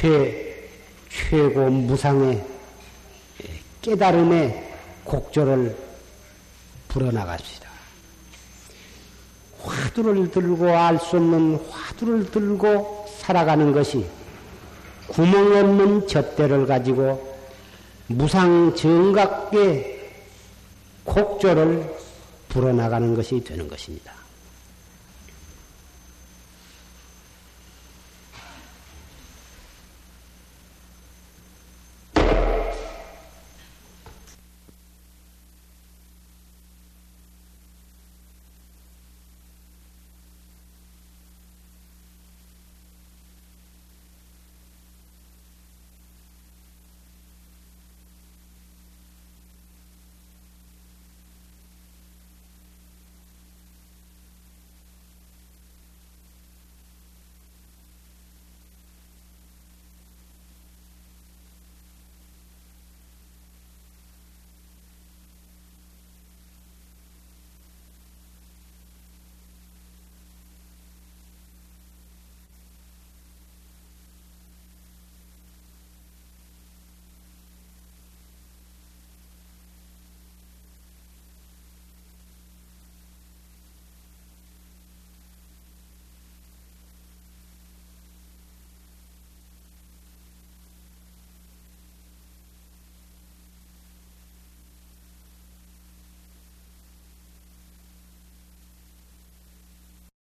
최, 0.00 0.70
최고 1.10 1.68
무상의 1.68 2.42
깨달음의 3.82 4.72
곡조를 5.04 5.76
불어나갑시다. 6.88 7.68
화두를 9.62 10.30
들고 10.30 10.70
알 10.70 10.98
수 10.98 11.18
없는 11.18 11.56
화두를 11.68 12.30
들고 12.30 13.08
살아가는 13.18 13.72
것이 13.72 14.06
구멍 15.08 15.54
없는 15.54 16.08
젖대를 16.08 16.64
가지고 16.64 17.36
무상 18.06 18.74
정각의 18.74 20.12
곡조를 21.04 21.94
불어나가는 22.48 23.14
것이 23.14 23.44
되는 23.44 23.68
것입니다. 23.68 24.19